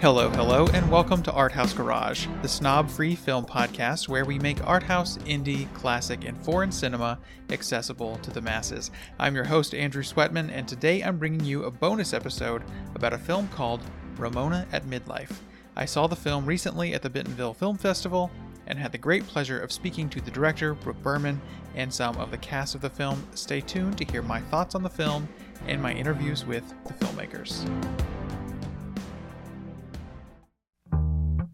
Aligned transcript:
Hello, 0.00 0.30
hello, 0.30 0.66
and 0.68 0.90
welcome 0.90 1.22
to 1.24 1.30
Arthouse 1.30 1.76
Garage, 1.76 2.26
the 2.40 2.48
snob 2.48 2.88
free 2.88 3.14
film 3.14 3.44
podcast 3.44 4.08
where 4.08 4.24
we 4.24 4.38
make 4.38 4.66
art 4.66 4.82
house, 4.82 5.18
indie, 5.26 5.70
classic, 5.74 6.24
and 6.24 6.42
foreign 6.42 6.72
cinema 6.72 7.18
accessible 7.50 8.16
to 8.22 8.30
the 8.30 8.40
masses. 8.40 8.90
I'm 9.18 9.34
your 9.34 9.44
host, 9.44 9.74
Andrew 9.74 10.02
Sweatman, 10.02 10.50
and 10.54 10.66
today 10.66 11.02
I'm 11.02 11.18
bringing 11.18 11.44
you 11.44 11.64
a 11.64 11.70
bonus 11.70 12.14
episode 12.14 12.62
about 12.94 13.12
a 13.12 13.18
film 13.18 13.46
called 13.48 13.82
Ramona 14.16 14.66
at 14.72 14.86
Midlife. 14.86 15.36
I 15.76 15.84
saw 15.84 16.06
the 16.06 16.16
film 16.16 16.46
recently 16.46 16.94
at 16.94 17.02
the 17.02 17.10
Bentonville 17.10 17.52
Film 17.52 17.76
Festival 17.76 18.30
and 18.68 18.78
had 18.78 18.92
the 18.92 18.98
great 18.98 19.26
pleasure 19.26 19.60
of 19.60 19.70
speaking 19.70 20.08
to 20.08 20.22
the 20.22 20.30
director, 20.30 20.72
Brooke 20.72 21.02
Berman, 21.02 21.38
and 21.74 21.92
some 21.92 22.16
of 22.16 22.30
the 22.30 22.38
cast 22.38 22.74
of 22.74 22.80
the 22.80 22.88
film. 22.88 23.22
Stay 23.34 23.60
tuned 23.60 23.98
to 23.98 24.06
hear 24.06 24.22
my 24.22 24.40
thoughts 24.40 24.74
on 24.74 24.82
the 24.82 24.88
film 24.88 25.28
and 25.66 25.82
my 25.82 25.92
interviews 25.92 26.46
with 26.46 26.64
the 26.86 26.94
filmmakers. 26.94 27.68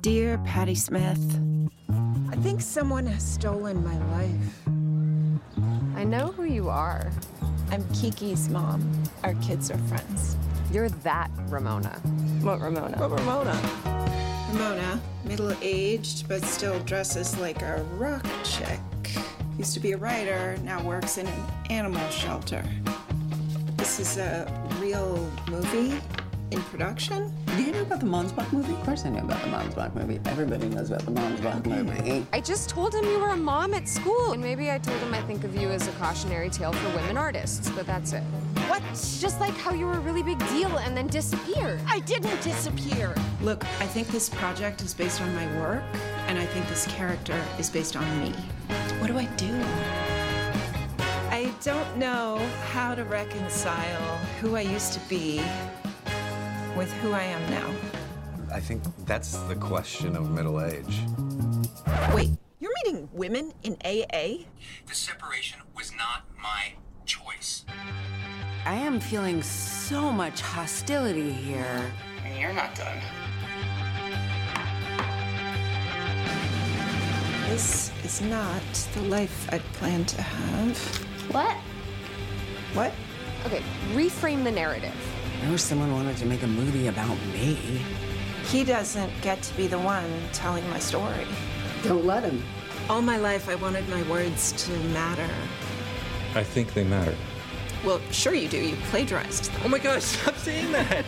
Dear 0.07 0.39
Patti 0.45 0.77
Smith, 0.77 1.41
I 2.31 2.37
think 2.37 2.61
someone 2.61 3.07
has 3.07 3.25
stolen 3.25 3.83
my 3.83 3.99
life. 4.13 4.69
I 5.97 6.05
know 6.05 6.29
who 6.29 6.45
you 6.45 6.69
are. 6.69 7.11
I'm 7.73 7.83
Kiki's 7.93 8.49
mom. 8.49 8.89
Our 9.25 9.35
kids 9.43 9.69
are 9.69 9.79
friends. 9.89 10.37
You're 10.71 10.91
that 10.91 11.29
Ramona. 11.49 11.89
What 12.41 12.61
Ramona? 12.61 12.97
What 12.99 13.19
Ramona? 13.19 13.61
Ramona, 14.53 15.01
middle 15.25 15.53
aged, 15.61 16.29
but 16.29 16.45
still 16.45 16.79
dresses 16.85 17.37
like 17.41 17.63
a 17.63 17.83
rock 17.97 18.25
chick. 18.45 18.79
Used 19.59 19.75
to 19.75 19.81
be 19.81 19.91
a 19.91 19.97
writer, 19.97 20.57
now 20.63 20.81
works 20.85 21.19
in 21.19 21.27
an 21.27 21.43
animal 21.69 22.09
shelter. 22.11 22.65
This 23.77 23.99
is 23.99 24.19
a 24.19 24.47
real 24.81 25.29
movie 25.51 26.01
in 26.51 26.61
production? 26.63 27.33
Do 27.57 27.63
you 27.63 27.73
know 27.73 27.83
about 27.83 28.01
the 28.01 28.07
Monsbach 28.07 28.53
movie? 28.53 28.73
Of 28.73 28.85
course 28.85 29.05
I 29.05 29.11
know 29.11 29.25
about 29.25 29.41
the 29.43 29.49
Monsbach 29.49 29.95
movie. 29.95 30.21
Everybody 30.27 30.69
knows 30.69 30.91
about 30.91 31.05
the 31.05 31.11
Monsbach 31.11 31.67
movie. 31.67 32.27
I 32.33 32.41
just 32.41 32.69
told 32.69 32.95
him 32.95 33.05
you 33.05 33.19
were 33.19 33.31
a 33.31 33.37
mom 33.37 33.75
at 33.75 33.89
school. 33.89 34.33
And 34.33 34.43
maybe 34.43 34.71
I 34.71 34.79
told 34.79 34.99
him 34.99 35.15
I 35.15 35.23
think 35.23 35.45
of 35.45 35.55
you 35.57 35.69
as 35.71 35.89
a 35.89 35.93
cautionary 35.93 36.51
tale 36.51 36.73
for 36.73 36.97
women 36.97 37.17
artists, 37.17 37.71
but 37.71 37.87
that's 37.87 38.13
it. 38.13 38.23
What? 38.69 38.83
Just 39.21 39.41
like 39.41 39.55
how 39.55 39.73
you 39.73 39.87
were 39.87 39.95
a 39.95 40.01
really 40.01 40.23
big 40.23 40.39
deal 40.49 40.77
and 40.79 40.97
then 40.97 41.07
disappeared. 41.07 41.81
I 41.89 42.01
didn't 42.01 42.41
disappear. 42.43 43.15
Look, 43.41 43.65
I 43.81 43.87
think 43.87 44.09
this 44.09 44.29
project 44.29 44.83
is 44.83 44.95
based 44.95 45.21
on 45.21 45.35
my 45.35 45.47
work, 45.61 45.83
and 46.27 46.39
I 46.39 46.47
think 46.47 46.69
this 46.69 46.87
character 46.89 47.41
is 47.59 47.71
based 47.71 47.97
on 47.97 48.21
me. 48.21 48.31
What 48.99 49.07
do 49.07 49.19
I 49.19 49.27
do? 49.37 49.55
I 51.31 51.53
don't 51.63 51.97
know 51.97 52.39
how 52.71 52.95
to 52.95 53.05
reconcile 53.05 54.17
who 54.41 54.57
I 54.57 54.63
used 54.63 54.93
to 54.95 55.01
be 55.09 55.43
with 56.77 56.93
who 56.95 57.13
I 57.13 57.23
am 57.23 57.51
now. 57.51 57.75
I 58.53 58.61
think 58.61 58.83
that's 59.07 59.37
the 59.45 59.57
question 59.57 60.15
of 60.15 60.31
middle 60.31 60.63
age. 60.63 61.01
Wait, 62.15 62.31
you're 62.61 62.73
meeting 62.85 63.09
women 63.15 63.53
in 63.63 63.79
AA? 63.83 64.45
The 64.87 64.95
separation 64.95 65.61
was 65.75 65.93
not 65.97 66.25
my 66.41 66.75
choice. 67.07 67.65
I 68.67 68.75
am 68.75 69.01
feeling 69.01 69.43
so 69.43 70.13
much 70.13 70.43
hostility 70.43 71.33
here. 71.33 71.91
And 72.25 72.39
you're 72.39 72.53
not 72.53 72.75
done. 72.75 72.99
This 77.49 77.91
is 78.05 78.21
not 78.21 78.63
the 78.95 79.03
life 79.03 79.49
I'd 79.51 79.65
planned 79.75 80.09
to 80.09 80.21
have. 80.21 80.79
What? 81.33 81.57
What? 82.75 82.93
Okay, 83.47 83.63
reframe 83.95 84.45
the 84.45 84.51
narrative. 84.51 84.95
I 85.45 85.51
wish 85.51 85.63
someone 85.63 85.93
wanted 85.93 86.17
to 86.19 86.27
make 86.27 86.43
a 86.43 86.47
movie 86.47 86.89
about 86.89 87.17
me. 87.33 87.81
He 88.47 88.65
doesn't 88.65 89.13
get 89.23 89.43
to 89.43 89.57
be 89.57 89.67
the 89.67 89.79
one 89.79 90.11
telling 90.33 90.69
my 90.71 90.79
story. 90.79 91.27
Don't 91.83 92.05
let 92.05 92.25
him. 92.25 92.43
All 92.89 93.03
my 93.03 93.17
life, 93.17 93.49
I 93.49 93.55
wanted 93.55 93.89
my 93.89 94.03
words 94.09 94.53
to 94.65 94.73
matter. 94.89 95.29
I 96.35 96.43
think 96.43 96.75
they 96.75 96.85
matter. 96.85 97.15
Well, 97.85 98.01
sure 98.11 98.35
you 98.35 98.49
do. 98.49 98.59
You 98.59 98.77
plagiarized 98.91 99.53
them. 99.53 99.63
Oh 99.65 99.69
my 99.69 99.79
gosh, 99.79 100.03
stop 100.03 100.37
saying 100.37 100.73
that! 100.73 101.05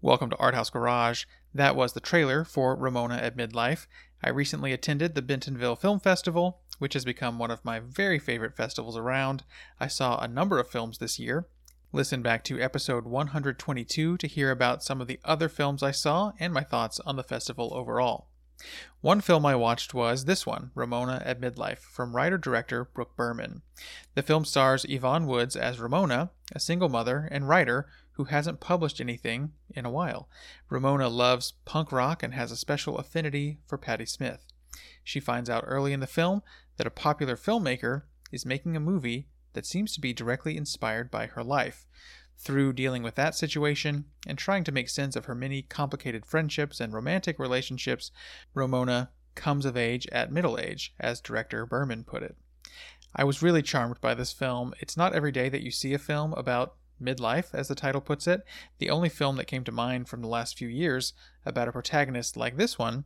Welcome 0.00 0.30
to 0.30 0.36
Arthouse 0.36 0.70
Garage. 0.70 1.24
That 1.54 1.76
was 1.76 1.92
the 1.92 2.00
trailer 2.00 2.44
for 2.44 2.74
Ramona 2.74 3.16
at 3.16 3.36
Midlife. 3.36 3.86
I 4.24 4.30
recently 4.30 4.72
attended 4.72 5.14
the 5.14 5.22
Bentonville 5.22 5.74
Film 5.74 5.98
Festival, 5.98 6.60
which 6.78 6.94
has 6.94 7.04
become 7.04 7.38
one 7.38 7.50
of 7.50 7.64
my 7.64 7.80
very 7.80 8.20
favorite 8.20 8.56
festivals 8.56 8.96
around. 8.96 9.42
I 9.80 9.88
saw 9.88 10.18
a 10.18 10.28
number 10.28 10.60
of 10.60 10.70
films 10.70 10.98
this 10.98 11.18
year. 11.18 11.46
Listen 11.92 12.22
back 12.22 12.44
to 12.44 12.60
episode 12.60 13.04
122 13.04 14.16
to 14.16 14.26
hear 14.28 14.52
about 14.52 14.84
some 14.84 15.00
of 15.00 15.08
the 15.08 15.18
other 15.24 15.48
films 15.48 15.82
I 15.82 15.90
saw 15.90 16.32
and 16.38 16.54
my 16.54 16.62
thoughts 16.62 17.00
on 17.00 17.16
the 17.16 17.24
festival 17.24 17.72
overall. 17.74 18.28
One 19.00 19.20
film 19.20 19.44
I 19.44 19.56
watched 19.56 19.92
was 19.92 20.24
this 20.24 20.46
one, 20.46 20.70
Ramona 20.76 21.20
at 21.24 21.40
Midlife, 21.40 21.80
from 21.80 22.14
writer 22.14 22.38
director 22.38 22.84
Brooke 22.84 23.16
Berman. 23.16 23.62
The 24.14 24.22
film 24.22 24.44
stars 24.44 24.86
Yvonne 24.88 25.26
Woods 25.26 25.56
as 25.56 25.80
Ramona, 25.80 26.30
a 26.52 26.60
single 26.60 26.88
mother 26.88 27.28
and 27.30 27.48
writer 27.48 27.86
who 28.12 28.24
hasn't 28.24 28.60
published 28.60 29.00
anything 29.00 29.52
in 29.70 29.84
a 29.84 29.90
while. 29.90 30.28
Ramona 30.68 31.08
loves 31.08 31.54
punk 31.64 31.90
rock 31.92 32.22
and 32.22 32.34
has 32.34 32.52
a 32.52 32.56
special 32.56 32.98
affinity 32.98 33.58
for 33.66 33.78
Patti 33.78 34.06
Smith. 34.06 34.46
She 35.04 35.20
finds 35.20 35.50
out 35.50 35.64
early 35.66 35.92
in 35.92 36.00
the 36.00 36.06
film 36.06 36.42
that 36.76 36.86
a 36.86 36.90
popular 36.90 37.36
filmmaker 37.36 38.02
is 38.30 38.46
making 38.46 38.76
a 38.76 38.80
movie 38.80 39.28
that 39.52 39.66
seems 39.66 39.92
to 39.94 40.00
be 40.00 40.12
directly 40.12 40.56
inspired 40.56 41.10
by 41.10 41.26
her 41.26 41.44
life. 41.44 41.86
Through 42.38 42.72
dealing 42.72 43.02
with 43.02 43.14
that 43.16 43.34
situation 43.34 44.06
and 44.26 44.38
trying 44.38 44.64
to 44.64 44.72
make 44.72 44.88
sense 44.88 45.14
of 45.14 45.26
her 45.26 45.34
many 45.34 45.62
complicated 45.62 46.26
friendships 46.26 46.80
and 46.80 46.92
romantic 46.92 47.38
relationships, 47.38 48.10
Ramona 48.54 49.10
comes 49.34 49.64
of 49.64 49.76
age 49.76 50.06
at 50.10 50.32
middle 50.32 50.58
age, 50.58 50.94
as 50.98 51.20
director 51.20 51.64
Berman 51.66 52.04
put 52.04 52.22
it. 52.22 52.36
I 53.14 53.24
was 53.24 53.42
really 53.42 53.62
charmed 53.62 54.00
by 54.00 54.14
this 54.14 54.32
film. 54.32 54.72
It's 54.80 54.96
not 54.96 55.14
every 55.14 55.32
day 55.32 55.48
that 55.48 55.62
you 55.62 55.70
see 55.70 55.92
a 55.92 55.98
film 55.98 56.32
about 56.34 56.76
midlife, 57.02 57.54
as 57.54 57.68
the 57.68 57.74
title 57.74 58.00
puts 58.00 58.26
it. 58.26 58.42
The 58.78 58.90
only 58.90 59.08
film 59.08 59.36
that 59.36 59.46
came 59.46 59.64
to 59.64 59.72
mind 59.72 60.08
from 60.08 60.22
the 60.22 60.28
last 60.28 60.56
few 60.56 60.68
years 60.68 61.12
about 61.44 61.68
a 61.68 61.72
protagonist 61.72 62.36
like 62.36 62.56
this 62.56 62.78
one 62.78 63.04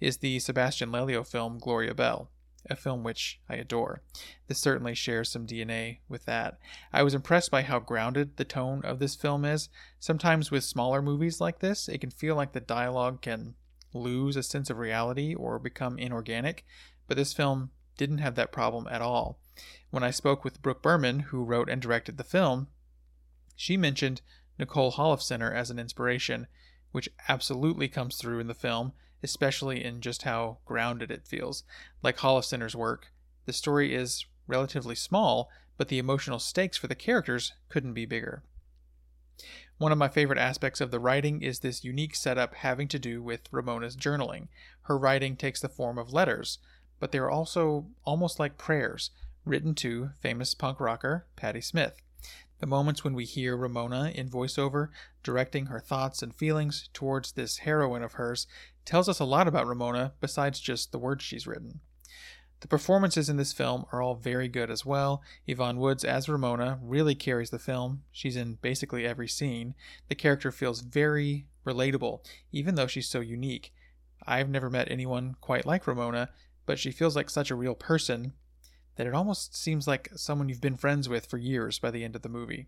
is 0.00 0.18
the 0.18 0.38
Sebastian 0.40 0.90
Lelio 0.90 1.26
film 1.26 1.58
Gloria 1.58 1.94
Bell, 1.94 2.30
a 2.68 2.76
film 2.76 3.02
which 3.02 3.40
I 3.48 3.54
adore. 3.54 4.02
This 4.48 4.58
certainly 4.58 4.94
shares 4.94 5.30
some 5.30 5.46
DNA 5.46 6.00
with 6.08 6.26
that. 6.26 6.58
I 6.92 7.02
was 7.02 7.14
impressed 7.14 7.50
by 7.50 7.62
how 7.62 7.78
grounded 7.78 8.36
the 8.36 8.44
tone 8.44 8.82
of 8.84 8.98
this 8.98 9.14
film 9.14 9.44
is. 9.44 9.68
Sometimes 9.98 10.50
with 10.50 10.64
smaller 10.64 11.00
movies 11.00 11.40
like 11.40 11.60
this, 11.60 11.88
it 11.88 12.00
can 12.00 12.10
feel 12.10 12.36
like 12.36 12.52
the 12.52 12.60
dialogue 12.60 13.22
can 13.22 13.54
lose 13.94 14.36
a 14.36 14.42
sense 14.42 14.68
of 14.68 14.78
reality 14.78 15.34
or 15.34 15.58
become 15.58 15.98
inorganic, 15.98 16.64
but 17.08 17.16
this 17.16 17.32
film 17.32 17.70
didn't 17.96 18.18
have 18.18 18.34
that 18.34 18.52
problem 18.52 18.86
at 18.90 19.00
all. 19.00 19.38
When 19.90 20.02
I 20.02 20.10
spoke 20.10 20.44
with 20.44 20.62
Brooke 20.62 20.82
Berman, 20.82 21.20
who 21.20 21.44
wrote 21.44 21.68
and 21.68 21.80
directed 21.80 22.18
the 22.18 22.24
film, 22.24 22.68
she 23.54 23.76
mentioned 23.76 24.20
Nicole 24.58 24.92
Holofcener 24.92 25.54
as 25.54 25.70
an 25.70 25.78
inspiration, 25.78 26.46
which 26.92 27.08
absolutely 27.28 27.88
comes 27.88 28.16
through 28.16 28.40
in 28.40 28.46
the 28.46 28.54
film, 28.54 28.92
especially 29.22 29.84
in 29.84 30.00
just 30.00 30.22
how 30.22 30.58
grounded 30.64 31.10
it 31.10 31.26
feels. 31.26 31.64
Like 32.02 32.18
Holofcener's 32.18 32.76
work, 32.76 33.12
the 33.46 33.52
story 33.52 33.94
is 33.94 34.26
relatively 34.46 34.94
small, 34.94 35.50
but 35.76 35.88
the 35.88 35.98
emotional 35.98 36.38
stakes 36.38 36.76
for 36.76 36.86
the 36.86 36.94
characters 36.94 37.52
couldn't 37.68 37.94
be 37.94 38.06
bigger. 38.06 38.42
One 39.78 39.92
of 39.92 39.98
my 39.98 40.08
favorite 40.08 40.38
aspects 40.38 40.80
of 40.80 40.90
the 40.90 41.00
writing 41.00 41.42
is 41.42 41.58
this 41.58 41.84
unique 41.84 42.14
setup 42.14 42.54
having 42.54 42.88
to 42.88 42.98
do 42.98 43.22
with 43.22 43.52
Ramona's 43.52 43.96
journaling. 43.96 44.48
Her 44.82 44.96
writing 44.96 45.36
takes 45.36 45.60
the 45.60 45.68
form 45.68 45.98
of 45.98 46.14
letters, 46.14 46.58
but 46.98 47.12
they're 47.12 47.30
also 47.30 47.86
almost 48.04 48.38
like 48.38 48.56
prayers, 48.56 49.10
written 49.46 49.74
to 49.76 50.10
famous 50.20 50.54
punk 50.54 50.80
rocker 50.80 51.24
Patti 51.36 51.60
Smith. 51.60 52.02
The 52.58 52.66
moments 52.66 53.04
when 53.04 53.14
we 53.14 53.24
hear 53.24 53.56
Ramona 53.56 54.10
in 54.14 54.28
voiceover 54.28 54.88
directing 55.22 55.66
her 55.66 55.78
thoughts 55.78 56.20
and 56.20 56.34
feelings 56.34 56.90
towards 56.92 57.32
this 57.32 57.58
heroine 57.58 58.02
of 58.02 58.14
hers 58.14 58.46
tells 58.84 59.08
us 59.08 59.20
a 59.20 59.24
lot 59.24 59.46
about 59.46 59.66
Ramona 59.66 60.14
besides 60.20 60.58
just 60.58 60.90
the 60.90 60.98
words 60.98 61.22
she's 61.22 61.46
written. 61.46 61.80
The 62.60 62.68
performances 62.68 63.28
in 63.28 63.36
this 63.36 63.52
film 63.52 63.84
are 63.92 64.02
all 64.02 64.14
very 64.14 64.48
good 64.48 64.70
as 64.70 64.84
well. 64.84 65.22
Yvonne 65.46 65.78
Woods 65.78 66.04
as 66.04 66.28
Ramona 66.28 66.80
really 66.82 67.14
carries 67.14 67.50
the 67.50 67.58
film. 67.58 68.02
She's 68.10 68.34
in 68.34 68.54
basically 68.62 69.06
every 69.06 69.28
scene. 69.28 69.74
The 70.08 70.14
character 70.14 70.50
feels 70.50 70.80
very 70.80 71.46
relatable, 71.66 72.26
even 72.50 72.74
though 72.74 72.86
she's 72.86 73.08
so 73.08 73.20
unique. 73.20 73.72
I've 74.26 74.48
never 74.48 74.70
met 74.70 74.90
anyone 74.90 75.36
quite 75.40 75.66
like 75.66 75.86
Ramona, 75.86 76.30
but 76.64 76.78
she 76.78 76.90
feels 76.90 77.14
like 77.14 77.30
such 77.30 77.50
a 77.50 77.54
real 77.54 77.74
person 77.74 78.32
that 78.96 79.06
it 79.06 79.14
almost 79.14 79.56
seems 79.56 79.86
like 79.86 80.10
someone 80.16 80.48
you've 80.48 80.60
been 80.60 80.76
friends 80.76 81.08
with 81.08 81.26
for 81.26 81.38
years 81.38 81.78
by 81.78 81.90
the 81.90 82.04
end 82.04 82.16
of 82.16 82.22
the 82.22 82.28
movie. 82.28 82.66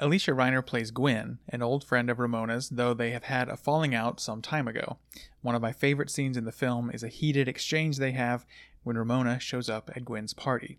Alysia 0.00 0.34
Reiner 0.34 0.64
plays 0.64 0.90
Gwen, 0.90 1.38
an 1.48 1.62
old 1.62 1.84
friend 1.84 2.08
of 2.08 2.18
Ramona's, 2.18 2.70
though 2.70 2.94
they 2.94 3.10
have 3.10 3.24
had 3.24 3.48
a 3.48 3.56
falling 3.56 3.94
out 3.94 4.18
some 4.18 4.40
time 4.40 4.66
ago. 4.66 4.98
One 5.42 5.54
of 5.54 5.62
my 5.62 5.72
favorite 5.72 6.10
scenes 6.10 6.36
in 6.36 6.44
the 6.44 6.52
film 6.52 6.90
is 6.90 7.02
a 7.02 7.08
heated 7.08 7.46
exchange 7.46 7.98
they 7.98 8.12
have 8.12 8.46
when 8.82 8.96
Ramona 8.96 9.38
shows 9.38 9.68
up 9.68 9.90
at 9.94 10.04
Gwen's 10.04 10.32
party. 10.32 10.78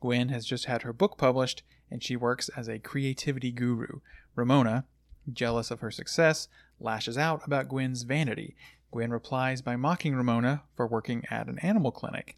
Gwen 0.00 0.28
has 0.28 0.44
just 0.44 0.64
had 0.64 0.82
her 0.82 0.92
book 0.92 1.16
published, 1.16 1.62
and 1.90 2.02
she 2.02 2.16
works 2.16 2.48
as 2.50 2.68
a 2.68 2.78
creativity 2.78 3.52
guru. 3.52 4.00
Ramona, 4.34 4.84
jealous 5.32 5.70
of 5.70 5.80
her 5.80 5.90
success, 5.90 6.48
lashes 6.80 7.16
out 7.16 7.44
about 7.46 7.68
Gwen's 7.68 8.02
vanity. 8.02 8.56
Gwen 8.90 9.10
replies 9.10 9.62
by 9.62 9.76
mocking 9.76 10.14
Ramona 10.14 10.62
for 10.76 10.86
working 10.86 11.24
at 11.30 11.46
an 11.46 11.58
animal 11.60 11.92
clinic. 11.92 12.36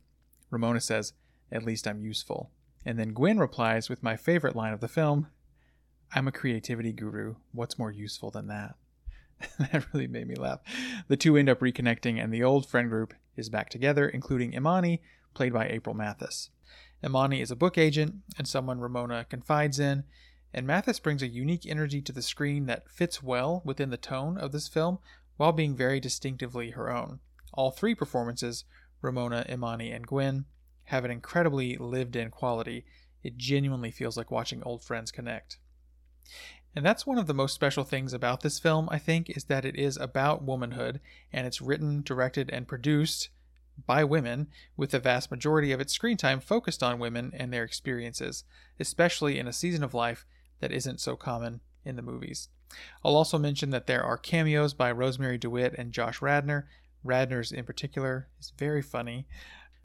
Ramona 0.50 0.80
says, 0.80 1.12
At 1.52 1.64
least 1.64 1.86
I'm 1.86 2.00
useful. 2.00 2.50
And 2.84 2.98
then 2.98 3.12
Gwen 3.12 3.38
replies 3.38 3.88
with 3.88 4.02
my 4.02 4.16
favorite 4.16 4.56
line 4.56 4.72
of 4.72 4.80
the 4.80 4.88
film 4.88 5.28
I'm 6.12 6.26
a 6.26 6.32
creativity 6.32 6.92
guru. 6.92 7.36
What's 7.52 7.78
more 7.78 7.92
useful 7.92 8.30
than 8.30 8.48
that? 8.48 8.74
that 9.58 9.86
really 9.92 10.08
made 10.08 10.26
me 10.26 10.34
laugh. 10.34 10.60
The 11.08 11.16
two 11.16 11.36
end 11.36 11.48
up 11.48 11.60
reconnecting, 11.60 12.22
and 12.22 12.34
the 12.34 12.42
old 12.42 12.66
friend 12.66 12.88
group 12.88 13.14
is 13.36 13.48
back 13.48 13.70
together, 13.70 14.08
including 14.08 14.52
Imani, 14.52 15.02
played 15.34 15.52
by 15.52 15.68
April 15.68 15.94
Mathis. 15.94 16.50
Imani 17.04 17.40
is 17.40 17.50
a 17.50 17.56
book 17.56 17.78
agent 17.78 18.16
and 18.36 18.46
someone 18.46 18.80
Ramona 18.80 19.24
confides 19.28 19.78
in, 19.78 20.04
and 20.52 20.66
Mathis 20.66 20.98
brings 20.98 21.22
a 21.22 21.28
unique 21.28 21.64
energy 21.64 22.02
to 22.02 22.12
the 22.12 22.22
screen 22.22 22.66
that 22.66 22.90
fits 22.90 23.22
well 23.22 23.62
within 23.64 23.90
the 23.90 23.96
tone 23.96 24.36
of 24.36 24.52
this 24.52 24.68
film 24.68 24.98
while 25.36 25.52
being 25.52 25.76
very 25.76 26.00
distinctively 26.00 26.70
her 26.70 26.90
own. 26.90 27.20
All 27.54 27.70
three 27.70 27.94
performances, 27.94 28.64
Ramona, 29.00 29.46
Imani, 29.48 29.92
and 29.92 30.06
Gwen, 30.06 30.44
have 30.90 31.04
an 31.04 31.10
incredibly 31.12 31.76
lived 31.76 32.16
in 32.16 32.30
quality. 32.30 32.84
It 33.22 33.36
genuinely 33.36 33.92
feels 33.92 34.16
like 34.16 34.32
watching 34.32 34.60
old 34.64 34.82
friends 34.82 35.12
connect. 35.12 35.58
And 36.74 36.84
that's 36.84 37.06
one 37.06 37.16
of 37.16 37.28
the 37.28 37.34
most 37.34 37.54
special 37.54 37.84
things 37.84 38.12
about 38.12 38.40
this 38.40 38.58
film, 38.58 38.88
I 38.90 38.98
think, 38.98 39.30
is 39.30 39.44
that 39.44 39.64
it 39.64 39.76
is 39.76 39.96
about 39.96 40.42
womanhood 40.42 41.00
and 41.32 41.46
it's 41.46 41.60
written, 41.60 42.02
directed, 42.02 42.50
and 42.50 42.66
produced 42.66 43.28
by 43.86 44.02
women, 44.02 44.48
with 44.76 44.90
the 44.90 44.98
vast 44.98 45.30
majority 45.30 45.70
of 45.70 45.80
its 45.80 45.92
screen 45.92 46.16
time 46.16 46.40
focused 46.40 46.82
on 46.82 46.98
women 46.98 47.32
and 47.34 47.52
their 47.52 47.64
experiences, 47.64 48.44
especially 48.80 49.38
in 49.38 49.46
a 49.46 49.52
season 49.52 49.84
of 49.84 49.94
life 49.94 50.26
that 50.60 50.72
isn't 50.72 51.00
so 51.00 51.14
common 51.16 51.60
in 51.84 51.94
the 51.94 52.02
movies. 52.02 52.48
I'll 53.04 53.16
also 53.16 53.38
mention 53.38 53.70
that 53.70 53.86
there 53.86 54.02
are 54.02 54.18
cameos 54.18 54.74
by 54.74 54.92
Rosemarie 54.92 55.40
DeWitt 55.40 55.74
and 55.78 55.92
Josh 55.92 56.20
Radnor. 56.20 56.68
Radnor's, 57.06 57.52
in 57.52 57.64
particular, 57.64 58.28
is 58.38 58.52
very 58.58 58.82
funny. 58.82 59.26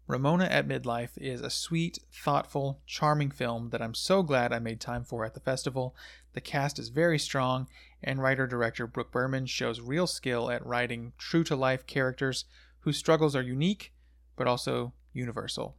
Ramona 0.08 0.46
at 0.46 0.68
Midlife 0.68 1.18
is 1.18 1.42
a 1.42 1.50
sweet, 1.50 1.98
thoughtful, 2.12 2.80
charming 2.86 3.32
film 3.32 3.70
that 3.72 3.82
I'm 3.82 3.96
so 3.96 4.22
glad 4.22 4.54
I 4.54 4.60
made 4.60 4.80
time 4.80 5.04
for 5.04 5.26
at 5.26 5.34
the 5.34 5.40
festival. 5.40 5.96
The 6.34 6.42
cast 6.42 6.78
is 6.78 6.90
very 6.90 7.18
strong, 7.18 7.68
and 8.04 8.22
writer 8.22 8.46
director 8.46 8.86
Brooke 8.86 9.12
Berman 9.12 9.48
shows 9.48 9.82
real 9.82 10.06
skill 10.06 10.52
at 10.52 10.64
writing 10.64 11.14
true 11.18 11.44
to 11.46 11.56
life 11.56 11.88
characters 11.88 12.46
whose 12.82 12.98
struggles 12.98 13.36
are 13.36 13.42
unique 13.42 13.94
but 14.36 14.46
also 14.46 14.94
universal. 15.12 15.76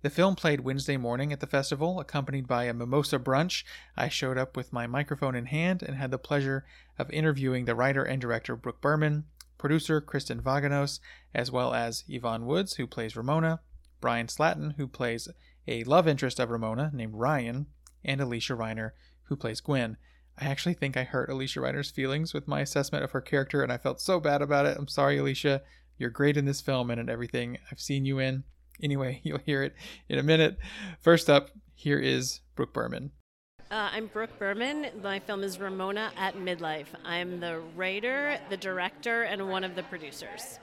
The 0.00 0.10
film 0.10 0.34
played 0.34 0.60
Wednesday 0.60 0.96
morning 0.96 1.32
at 1.32 1.40
the 1.40 1.46
festival, 1.46 2.00
accompanied 2.00 2.46
by 2.46 2.64
a 2.64 2.72
mimosa 2.72 3.18
brunch. 3.18 3.64
I 3.96 4.08
showed 4.08 4.38
up 4.38 4.56
with 4.56 4.72
my 4.72 4.86
microphone 4.86 5.34
in 5.34 5.46
hand 5.46 5.82
and 5.82 5.96
had 5.96 6.12
the 6.12 6.18
pleasure 6.18 6.64
of 6.98 7.10
interviewing 7.10 7.66
the 7.66 7.74
writer 7.74 8.04
and 8.04 8.20
director 8.20 8.56
Brooke 8.56 8.80
Berman, 8.80 9.24
producer 9.58 10.00
Kristen 10.00 10.40
Vaganos, 10.40 11.00
as 11.38 11.52
well 11.52 11.72
as 11.72 12.02
Yvonne 12.08 12.46
Woods, 12.46 12.74
who 12.74 12.86
plays 12.88 13.14
Ramona, 13.16 13.60
Brian 14.00 14.26
Slaten, 14.26 14.74
who 14.76 14.88
plays 14.88 15.28
a 15.68 15.84
love 15.84 16.08
interest 16.08 16.40
of 16.40 16.50
Ramona 16.50 16.90
named 16.92 17.14
Ryan, 17.14 17.66
and 18.04 18.20
Alysia 18.20 18.58
Reiner, 18.58 18.90
who 19.26 19.36
plays 19.36 19.60
Gwen. 19.60 19.98
I 20.36 20.46
actually 20.46 20.74
think 20.74 20.96
I 20.96 21.04
hurt 21.04 21.30
Alysia 21.30 21.62
Reiner's 21.62 21.92
feelings 21.92 22.34
with 22.34 22.48
my 22.48 22.60
assessment 22.60 23.04
of 23.04 23.12
her 23.12 23.20
character, 23.20 23.62
and 23.62 23.70
I 23.70 23.78
felt 23.78 24.00
so 24.00 24.18
bad 24.18 24.42
about 24.42 24.66
it. 24.66 24.76
I'm 24.76 24.88
sorry, 24.88 25.16
Alysia. 25.16 25.60
You're 25.96 26.10
great 26.10 26.36
in 26.36 26.44
this 26.44 26.60
film 26.60 26.90
and 26.90 27.00
in 27.00 27.08
everything 27.08 27.58
I've 27.70 27.80
seen 27.80 28.04
you 28.04 28.18
in. 28.18 28.42
Anyway, 28.82 29.20
you'll 29.24 29.38
hear 29.38 29.62
it 29.62 29.76
in 30.08 30.18
a 30.18 30.24
minute. 30.24 30.58
First 31.00 31.30
up, 31.30 31.50
here 31.72 32.00
is 32.00 32.40
Brooke 32.56 32.72
Berman. 32.72 33.12
Uh, 33.70 33.90
I'm 33.92 34.08
Brooke 34.08 34.36
Berman. 34.40 34.88
My 35.04 35.20
film 35.20 35.44
is 35.44 35.60
Ramona 35.60 36.10
at 36.16 36.34
Midlife. 36.34 36.88
I'm 37.04 37.38
the 37.38 37.60
writer, 37.76 38.40
the 38.50 38.56
director, 38.56 39.22
and 39.22 39.48
one 39.48 39.62
of 39.62 39.76
the 39.76 39.84
producers. 39.84 40.58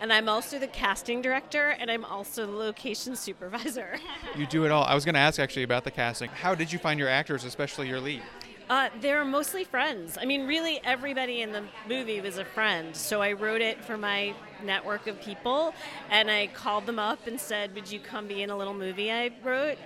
And 0.00 0.12
I'm 0.12 0.28
also 0.28 0.58
the 0.58 0.66
casting 0.66 1.22
director, 1.22 1.76
and 1.78 1.90
I'm 1.90 2.04
also 2.04 2.46
the 2.46 2.52
location 2.52 3.16
supervisor. 3.16 3.98
You 4.36 4.46
do 4.46 4.64
it 4.64 4.70
all. 4.70 4.84
I 4.84 4.94
was 4.94 5.04
going 5.04 5.14
to 5.14 5.20
ask 5.20 5.38
actually 5.40 5.62
about 5.62 5.84
the 5.84 5.90
casting. 5.90 6.28
How 6.30 6.54
did 6.54 6.72
you 6.72 6.78
find 6.78 6.98
your 6.98 7.08
actors, 7.08 7.44
especially 7.44 7.88
your 7.88 8.00
lead? 8.00 8.22
Uh, 8.68 8.88
they're 9.00 9.24
mostly 9.24 9.62
friends. 9.62 10.18
I 10.20 10.24
mean, 10.24 10.46
really, 10.46 10.80
everybody 10.82 11.42
in 11.42 11.52
the 11.52 11.62
movie 11.88 12.20
was 12.20 12.38
a 12.38 12.44
friend. 12.44 12.96
So 12.96 13.22
I 13.22 13.32
wrote 13.32 13.60
it 13.60 13.84
for 13.84 13.96
my 13.96 14.34
network 14.64 15.06
of 15.06 15.20
people, 15.20 15.72
and 16.10 16.30
I 16.30 16.48
called 16.48 16.84
them 16.84 16.98
up 16.98 17.26
and 17.26 17.40
said, 17.40 17.74
Would 17.74 17.90
you 17.90 18.00
come 18.00 18.26
be 18.26 18.42
in 18.42 18.50
a 18.50 18.56
little 18.56 18.74
movie 18.74 19.12
I 19.12 19.30
wrote? 19.44 19.78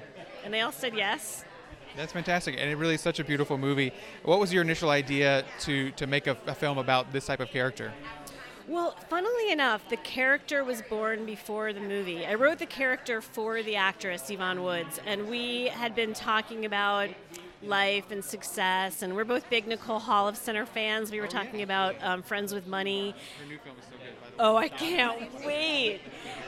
And 0.44 0.54
they 0.54 0.62
all 0.62 0.72
said 0.72 0.94
yes. 0.94 1.44
That's 1.96 2.12
fantastic, 2.12 2.56
and 2.58 2.70
it 2.70 2.76
really 2.76 2.94
is 2.94 3.00
such 3.00 3.18
a 3.18 3.24
beautiful 3.24 3.58
movie. 3.58 3.92
What 4.22 4.38
was 4.38 4.52
your 4.52 4.62
initial 4.62 4.90
idea 4.90 5.44
to 5.60 5.90
to 5.92 6.06
make 6.06 6.26
a, 6.28 6.36
a 6.46 6.54
film 6.54 6.78
about 6.78 7.12
this 7.12 7.26
type 7.26 7.40
of 7.40 7.48
character? 7.48 7.92
Well, 8.70 8.94
funnily 9.08 9.50
enough, 9.50 9.88
the 9.88 9.96
character 9.96 10.62
was 10.62 10.80
born 10.80 11.26
before 11.26 11.72
the 11.72 11.80
movie. 11.80 12.24
I 12.24 12.34
wrote 12.34 12.60
the 12.60 12.66
character 12.66 13.20
for 13.20 13.64
the 13.64 13.74
actress 13.74 14.30
Yvonne 14.30 14.62
Woods, 14.62 15.00
and 15.04 15.28
we 15.28 15.66
had 15.66 15.96
been 15.96 16.14
talking 16.14 16.64
about 16.64 17.08
life 17.64 18.12
and 18.12 18.24
success, 18.24 19.02
and 19.02 19.16
we're 19.16 19.24
both 19.24 19.50
big 19.50 19.66
Nicole 19.66 19.98
Holofcener 19.98 20.68
fans. 20.68 21.10
We 21.10 21.20
were 21.20 21.26
talking 21.26 21.62
about 21.62 21.96
um, 22.00 22.22
Friends 22.22 22.54
with 22.54 22.68
Money. 22.68 23.12
Oh, 24.38 24.54
I 24.54 24.68
can't 24.68 25.44
wait! 25.44 26.00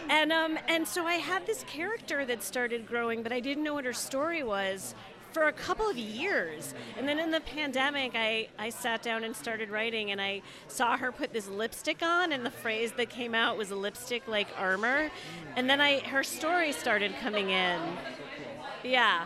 And 0.08 0.32
um, 0.32 0.60
and 0.68 0.86
so 0.86 1.04
I 1.04 1.14
had 1.14 1.44
this 1.44 1.64
character 1.64 2.24
that 2.24 2.44
started 2.44 2.86
growing, 2.86 3.24
but 3.24 3.32
I 3.32 3.40
didn't 3.40 3.64
know 3.64 3.74
what 3.74 3.84
her 3.84 3.92
story 3.92 4.44
was 4.44 4.94
for 5.32 5.48
a 5.48 5.52
couple 5.52 5.88
of 5.88 5.96
years. 5.96 6.74
And 6.96 7.08
then 7.08 7.18
in 7.18 7.30
the 7.30 7.40
pandemic, 7.40 8.12
I, 8.14 8.48
I 8.58 8.70
sat 8.70 9.02
down 9.02 9.24
and 9.24 9.34
started 9.34 9.70
writing, 9.70 10.10
and 10.10 10.20
I 10.20 10.42
saw 10.68 10.96
her 10.96 11.12
put 11.12 11.32
this 11.32 11.48
lipstick 11.48 12.02
on, 12.02 12.32
and 12.32 12.44
the 12.44 12.50
phrase 12.50 12.92
that 12.92 13.08
came 13.10 13.34
out 13.34 13.56
was 13.56 13.70
a 13.70 13.76
lipstick 13.76 14.26
like 14.28 14.48
armor. 14.56 15.10
And 15.56 15.68
then 15.68 15.80
I 15.80 16.00
her 16.00 16.22
story 16.22 16.72
started 16.72 17.14
coming 17.20 17.50
in. 17.50 17.80
Yeah. 18.82 19.24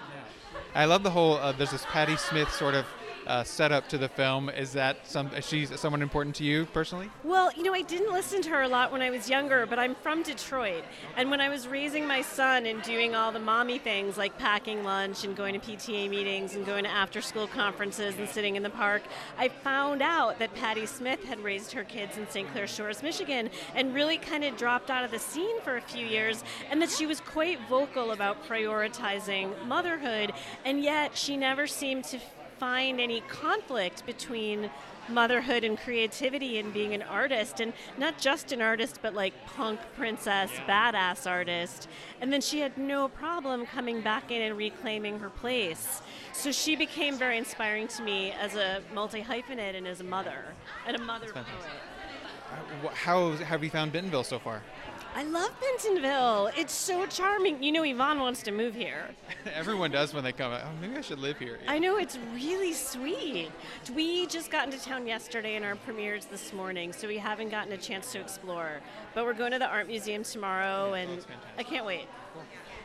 I 0.74 0.84
love 0.84 1.02
the 1.02 1.10
whole. 1.10 1.34
Uh, 1.34 1.52
there's 1.52 1.70
this 1.70 1.86
Patti 1.86 2.16
Smith 2.16 2.52
sort 2.52 2.74
of 2.74 2.84
uh, 3.26 3.44
setup 3.44 3.88
to 3.88 3.98
the 3.98 4.08
film. 4.08 4.48
Is 4.48 4.72
that 4.72 5.06
some? 5.06 5.28
Is 5.34 5.46
she 5.46 5.66
someone 5.66 6.02
important 6.02 6.36
to 6.36 6.44
you 6.44 6.66
personally? 6.66 7.10
Well, 7.24 7.50
you 7.56 7.62
know, 7.62 7.74
I 7.74 7.82
didn't 7.82 8.12
listen 8.12 8.42
to 8.42 8.50
her 8.50 8.62
a 8.62 8.68
lot 8.68 8.92
when 8.92 9.02
I 9.02 9.10
was 9.10 9.28
younger, 9.28 9.66
but 9.66 9.78
I'm 9.78 9.94
from 9.94 10.22
Detroit, 10.22 10.84
and 11.16 11.30
when 11.30 11.40
I 11.40 11.48
was 11.48 11.66
raising 11.66 12.06
my 12.06 12.22
son 12.22 12.66
and 12.66 12.82
doing 12.82 13.14
all 13.14 13.32
the 13.32 13.40
mommy 13.40 13.78
things 13.78 14.16
like 14.16 14.38
packing 14.38 14.84
lunch 14.84 15.24
and 15.24 15.36
going 15.36 15.58
to 15.58 15.66
PTA 15.66 16.08
meetings 16.08 16.54
and 16.54 16.64
going 16.64 16.84
to 16.84 16.90
after-school 16.90 17.48
conferences 17.48 18.16
and 18.18 18.28
sitting 18.28 18.56
in 18.56 18.62
the 18.62 18.70
park, 18.70 19.02
I 19.38 19.48
found 19.48 20.02
out 20.02 20.38
that 20.38 20.54
Patti 20.54 20.86
Smith 20.86 21.24
had 21.24 21.40
raised 21.40 21.72
her 21.72 21.84
kids 21.84 22.16
in 22.16 22.28
St. 22.28 22.50
Clair 22.52 22.66
Shores, 22.66 23.02
Michigan, 23.02 23.50
and 23.74 23.94
really 23.94 24.18
kind 24.18 24.44
of 24.44 24.56
dropped 24.56 24.90
out 24.90 25.04
of 25.04 25.10
the 25.10 25.18
scene 25.18 25.60
for 25.62 25.76
a 25.76 25.80
few 25.80 26.06
years, 26.06 26.44
and 26.70 26.80
that 26.80 26.90
she 26.90 27.06
was 27.06 27.20
quite 27.20 27.58
vocal 27.68 28.12
about 28.12 28.46
prioritizing 28.46 29.66
motherhood, 29.66 30.32
and 30.64 30.82
yet 30.82 31.16
she 31.16 31.36
never 31.36 31.66
seemed 31.66 32.04
to 32.04 32.18
find 32.58 33.00
any 33.00 33.20
conflict 33.22 34.04
between 34.06 34.70
motherhood 35.08 35.62
and 35.62 35.78
creativity 35.78 36.58
and 36.58 36.72
being 36.72 36.92
an 36.92 37.02
artist 37.02 37.60
and 37.60 37.72
not 37.96 38.18
just 38.18 38.50
an 38.50 38.60
artist 38.60 38.98
but 39.02 39.14
like 39.14 39.32
punk 39.46 39.78
princess 39.96 40.50
badass 40.68 41.30
artist. 41.30 41.88
And 42.20 42.32
then 42.32 42.40
she 42.40 42.60
had 42.60 42.76
no 42.76 43.08
problem 43.08 43.66
coming 43.66 44.00
back 44.00 44.30
in 44.30 44.42
and 44.42 44.56
reclaiming 44.56 45.20
her 45.20 45.30
place. 45.30 46.02
So 46.32 46.50
she 46.50 46.76
became 46.76 47.16
very 47.16 47.38
inspiring 47.38 47.88
to 47.88 48.02
me 48.02 48.32
as 48.32 48.54
a 48.54 48.82
multi 48.92 49.22
hyphenate 49.22 49.76
and 49.76 49.86
as 49.86 50.00
a 50.00 50.04
mother 50.04 50.44
and 50.86 50.96
a 50.96 51.00
mother 51.00 51.28
poet. 51.32 51.46
Uh, 52.84 52.88
How 52.88 53.32
have 53.32 53.62
you 53.62 53.70
found 53.70 53.92
Bentonville 53.92 54.24
so 54.24 54.38
far? 54.38 54.62
I 55.16 55.22
love 55.22 55.50
Bentonville. 55.62 56.50
It's 56.58 56.74
so 56.74 57.06
charming. 57.06 57.62
You 57.62 57.72
know, 57.72 57.84
Yvonne 57.84 58.20
wants 58.20 58.42
to 58.42 58.52
move 58.52 58.74
here. 58.74 59.08
Everyone 59.54 59.90
does 59.90 60.12
when 60.12 60.22
they 60.22 60.32
come. 60.32 60.52
Oh, 60.52 60.68
maybe 60.78 60.94
I 60.94 61.00
should 61.00 61.20
live 61.20 61.38
here. 61.38 61.58
I 61.66 61.78
know 61.78 61.96
it's 61.96 62.18
really 62.34 62.74
sweet. 62.74 63.50
We 63.94 64.26
just 64.26 64.50
got 64.50 64.66
into 64.66 64.78
town 64.78 65.06
yesterday 65.06 65.56
and 65.56 65.64
our 65.64 65.74
premieres 65.74 66.26
this 66.26 66.52
morning, 66.52 66.92
so 66.92 67.08
we 67.08 67.16
haven't 67.16 67.48
gotten 67.48 67.72
a 67.72 67.78
chance 67.78 68.12
to 68.12 68.20
explore. 68.20 68.82
But 69.14 69.24
we're 69.24 69.32
going 69.32 69.52
to 69.52 69.58
the 69.58 69.66
art 69.66 69.86
museum 69.86 70.22
tomorrow, 70.22 70.92
and 70.92 71.24
I 71.56 71.62
can't 71.62 71.86
wait. 71.86 72.08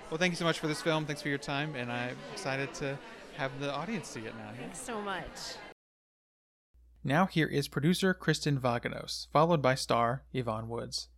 Well, 0.10 0.18
thank 0.18 0.32
you 0.32 0.38
so 0.38 0.46
much 0.46 0.58
for 0.58 0.68
this 0.68 0.82
film. 0.82 1.06
Thanks 1.06 1.22
for 1.22 1.28
your 1.28 1.38
time, 1.38 1.76
and 1.76 1.92
I'm 1.92 2.16
excited 2.32 2.74
to 2.76 2.98
have 3.36 3.52
the 3.60 3.74
audience 3.74 4.08
see 4.08 4.22
it 4.22 4.34
now. 4.38 4.52
Thanks 4.58 4.80
so 4.80 5.02
much. 5.02 5.26
Now 7.04 7.26
here 7.26 7.48
is 7.48 7.68
producer 7.68 8.14
Kristen 8.14 8.58
Vaganos, 8.58 9.28
followed 9.34 9.62
by 9.62 9.76
star 9.76 10.24
Yvonne 10.32 10.70
Woods. 10.70 11.10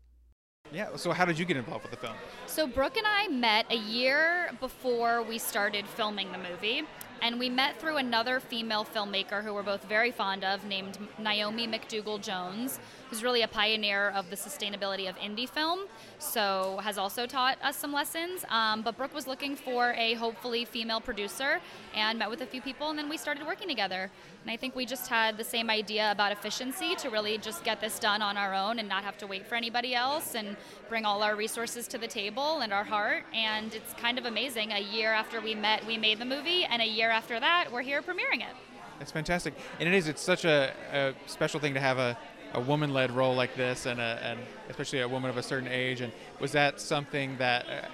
Yeah. 0.72 0.96
So 0.96 1.12
how 1.12 1.26
did 1.26 1.38
you 1.38 1.46
get 1.46 1.56
involved 1.58 1.84
with 1.84 1.92
the 1.92 1.98
film? 1.98 2.16
So 2.48 2.66
Brooke 2.66 2.98
and 2.98 3.06
I 3.08 3.28
met 3.28 3.72
a 3.72 3.78
year 3.78 4.50
before 4.60 5.22
we 5.22 5.38
started 5.38 5.86
filming 5.86 6.32
the 6.32 6.40
movie, 6.40 6.84
And 7.24 7.40
we 7.40 7.50
met 7.50 7.80
through 7.80 7.96
another 7.96 8.42
female 8.42 8.84
filmmaker 8.84 9.42
who 9.42 9.54
we're 9.54 9.64
both 9.64 9.86
very 9.86 10.12
fond 10.12 10.44
of, 10.44 10.66
named 10.66 10.98
Naomi 11.18 11.66
McDougall 11.66 12.22
Jones, 12.22 12.82
who's 13.10 13.24
really 13.24 13.44
a 13.44 13.48
pioneer 13.48 14.10
of 14.10 14.30
the 14.30 14.36
sustainability 14.36 15.08
of 15.10 15.16
indie 15.16 15.48
film. 15.48 15.86
So 16.20 16.82
has 16.84 16.98
also 16.98 17.26
taught 17.26 17.58
us 17.64 17.78
some 17.78 17.94
lessons. 17.94 18.44
Um, 18.50 18.82
but 18.82 18.98
Brooke 18.98 19.16
was 19.16 19.26
looking 19.26 19.56
for 19.56 19.94
a 19.98 20.16
hopefully 20.16 20.66
female 20.66 21.00
producer 21.00 21.62
and 21.96 22.20
met 22.20 22.30
with 22.30 22.42
a 22.42 22.46
few 22.46 22.60
people, 22.62 22.90
and 22.90 23.00
then 23.00 23.08
we 23.08 23.16
started 23.16 23.48
working 23.48 23.70
together. 23.70 24.12
And 24.42 24.52
I 24.52 24.58
think 24.58 24.76
we 24.76 24.86
just 24.86 25.08
had 25.08 25.38
the 25.38 25.46
same 25.46 25.70
idea 25.70 26.12
about 26.12 26.34
efficiency 26.34 26.94
to 26.96 27.10
really 27.10 27.38
just 27.38 27.64
get 27.64 27.80
this 27.80 28.00
done 28.00 28.22
on 28.22 28.36
our 28.36 28.54
own 28.54 28.80
and 28.80 28.90
not 28.90 29.06
have 29.06 29.18
to 29.20 29.28
wait 29.28 29.48
for 29.48 29.56
anybody 29.56 29.96
else 29.96 30.36
and 30.36 30.58
bring 30.90 31.06
all 31.06 31.24
our 31.24 31.38
resources 31.38 31.88
to 31.88 31.98
the 31.98 32.08
table 32.08 32.60
and 32.60 32.74
our 32.74 32.84
heart. 32.84 33.24
And 33.34 33.74
it's 33.74 33.94
kind 33.94 34.18
of 34.18 34.26
amazing. 34.26 34.74
A 34.74 34.82
year 34.82 35.14
after 35.14 35.40
we 35.40 35.56
met, 35.56 35.88
we 35.88 35.98
made 35.98 36.20
the 36.20 36.26
movie, 36.26 36.66
and 36.66 36.82
a 36.82 36.86
year 36.86 37.13
after 37.14 37.40
that, 37.40 37.72
we're 37.72 37.84
here 37.84 38.02
premiering 38.02 38.42
it. 38.42 38.56
It's 39.00 39.12
fantastic, 39.12 39.54
and 39.80 39.88
it 39.88 39.96
is. 39.96 40.08
It's 40.08 40.22
such 40.22 40.46
a, 40.46 40.74
a 40.92 41.30
special 41.30 41.60
thing 41.60 41.74
to 41.74 41.80
have 41.80 41.98
a, 41.98 42.18
a 42.54 42.60
woman-led 42.60 43.12
role 43.12 43.36
like 43.36 43.56
this, 43.56 43.86
and 43.86 44.00
a, 44.00 44.20
and 44.24 44.40
especially 44.70 45.02
a 45.02 45.08
woman 45.08 45.30
of 45.30 45.38
a 45.38 45.44
certain 45.44 45.68
age. 45.68 46.02
And 46.02 46.12
was 46.40 46.52
that 46.52 46.82
something 46.82 47.38
that 47.38 47.66
uh, 47.68 47.88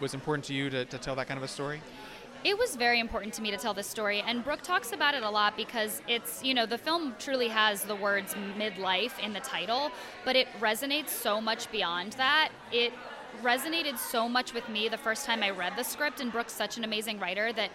was 0.00 0.14
important 0.14 0.44
to 0.46 0.54
you 0.54 0.68
to, 0.70 0.84
to 0.84 0.98
tell 0.98 1.14
that 1.16 1.28
kind 1.28 1.38
of 1.38 1.44
a 1.44 1.48
story? 1.48 1.80
It 2.44 2.56
was 2.56 2.76
very 2.76 3.00
important 3.00 3.34
to 3.34 3.42
me 3.42 3.50
to 3.50 3.56
tell 3.56 3.74
this 3.74 3.86
story, 3.86 4.20
and 4.20 4.44
Brooke 4.44 4.62
talks 4.62 4.92
about 4.92 5.14
it 5.14 5.22
a 5.22 5.30
lot 5.30 5.56
because 5.56 6.00
it's, 6.06 6.44
you 6.44 6.54
know, 6.54 6.66
the 6.66 6.78
film 6.78 7.14
truly 7.18 7.48
has 7.48 7.82
the 7.82 7.96
words 7.96 8.34
midlife 8.56 9.18
in 9.18 9.32
the 9.32 9.40
title, 9.40 9.90
but 10.24 10.36
it 10.36 10.46
resonates 10.60 11.08
so 11.08 11.40
much 11.40 11.70
beyond 11.72 12.12
that. 12.12 12.50
It 12.70 12.92
resonated 13.42 13.98
so 13.98 14.28
much 14.28 14.54
with 14.54 14.68
me 14.68 14.88
the 14.88 14.96
first 14.96 15.26
time 15.26 15.42
I 15.42 15.50
read 15.50 15.74
the 15.76 15.82
script, 15.82 16.20
and 16.20 16.30
Brooke's 16.30 16.52
such 16.52 16.76
an 16.76 16.84
amazing 16.84 17.18
writer 17.18 17.52
that 17.52 17.70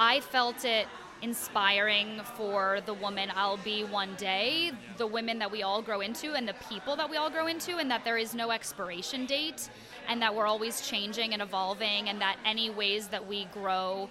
I 0.00 0.20
felt 0.20 0.64
it 0.64 0.88
inspiring 1.20 2.22
for 2.34 2.80
the 2.86 2.94
woman 2.94 3.30
I'll 3.36 3.58
be 3.58 3.84
one 3.84 4.14
day, 4.14 4.72
the 4.96 5.06
women 5.06 5.38
that 5.40 5.52
we 5.52 5.62
all 5.62 5.82
grow 5.82 6.00
into, 6.00 6.32
and 6.32 6.48
the 6.48 6.54
people 6.70 6.96
that 6.96 7.10
we 7.10 7.18
all 7.18 7.28
grow 7.28 7.46
into, 7.48 7.76
and 7.76 7.90
that 7.90 8.02
there 8.02 8.16
is 8.16 8.34
no 8.34 8.50
expiration 8.50 9.26
date, 9.26 9.68
and 10.08 10.22
that 10.22 10.34
we're 10.34 10.46
always 10.46 10.80
changing 10.80 11.34
and 11.34 11.42
evolving, 11.42 12.08
and 12.08 12.18
that 12.22 12.36
any 12.46 12.70
ways 12.70 13.08
that 13.08 13.28
we 13.28 13.44
grow 13.52 14.08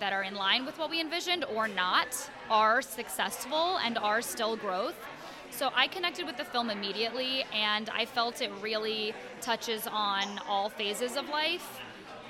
that 0.00 0.12
are 0.12 0.22
in 0.22 0.34
line 0.34 0.66
with 0.66 0.78
what 0.78 0.90
we 0.90 1.00
envisioned 1.00 1.46
or 1.46 1.66
not 1.66 2.30
are 2.50 2.82
successful 2.82 3.78
and 3.78 3.96
are 3.96 4.20
still 4.20 4.54
growth. 4.54 4.98
So 5.50 5.70
I 5.74 5.86
connected 5.86 6.26
with 6.26 6.36
the 6.36 6.44
film 6.44 6.68
immediately, 6.68 7.46
and 7.54 7.88
I 7.88 8.04
felt 8.04 8.42
it 8.42 8.50
really 8.60 9.14
touches 9.40 9.86
on 9.90 10.38
all 10.46 10.68
phases 10.68 11.16
of 11.16 11.26
life. 11.30 11.80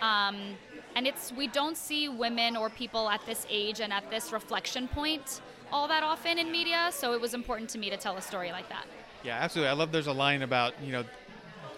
Um, 0.01 0.37
and 0.97 1.07
it's 1.07 1.33
we 1.33 1.47
don't 1.47 1.77
see 1.77 2.09
women 2.09 2.57
or 2.57 2.69
people 2.69 3.09
at 3.09 3.25
this 3.27 3.47
age 3.49 3.81
and 3.81 3.93
at 3.93 4.11
this 4.11 4.33
reflection 4.33 4.89
point 4.89 5.41
all 5.73 5.87
that 5.89 6.03
often 6.03 6.39
in 6.39 6.51
media. 6.51 6.91
So 6.91 7.13
it 7.13 7.21
was 7.21 7.35
important 7.35 7.71
to 7.71 7.79
me 7.79 7.91
to 7.91 7.97
tell 7.97 8.17
a 8.17 8.23
story 8.23 8.51
like 8.51 8.69
that. 8.69 8.87
Yeah, 9.23 9.39
absolutely. 9.41 9.69
I 9.69 9.73
love 9.73 9.93
there's 9.93 10.07
a 10.07 10.13
line 10.13 10.43
about 10.43 10.75
you 10.83 10.93
know 10.93 11.05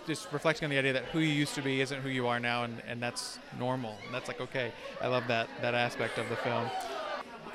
just 0.06 0.32
reflecting 0.32 0.64
on 0.64 0.70
the 0.70 0.78
idea 0.78 0.94
that 0.94 1.04
who 1.06 1.18
you 1.18 1.28
used 1.28 1.54
to 1.54 1.62
be 1.62 1.82
isn't 1.82 2.00
who 2.00 2.08
you 2.08 2.26
are 2.26 2.40
now, 2.40 2.64
and, 2.64 2.80
and 2.86 3.02
that's 3.02 3.38
normal. 3.58 3.96
And 4.06 4.14
that's 4.14 4.28
like 4.28 4.40
okay. 4.40 4.72
I 5.02 5.08
love 5.08 5.26
that 5.28 5.48
that 5.60 5.74
aspect 5.74 6.18
of 6.18 6.28
the 6.28 6.36
film. 6.36 6.66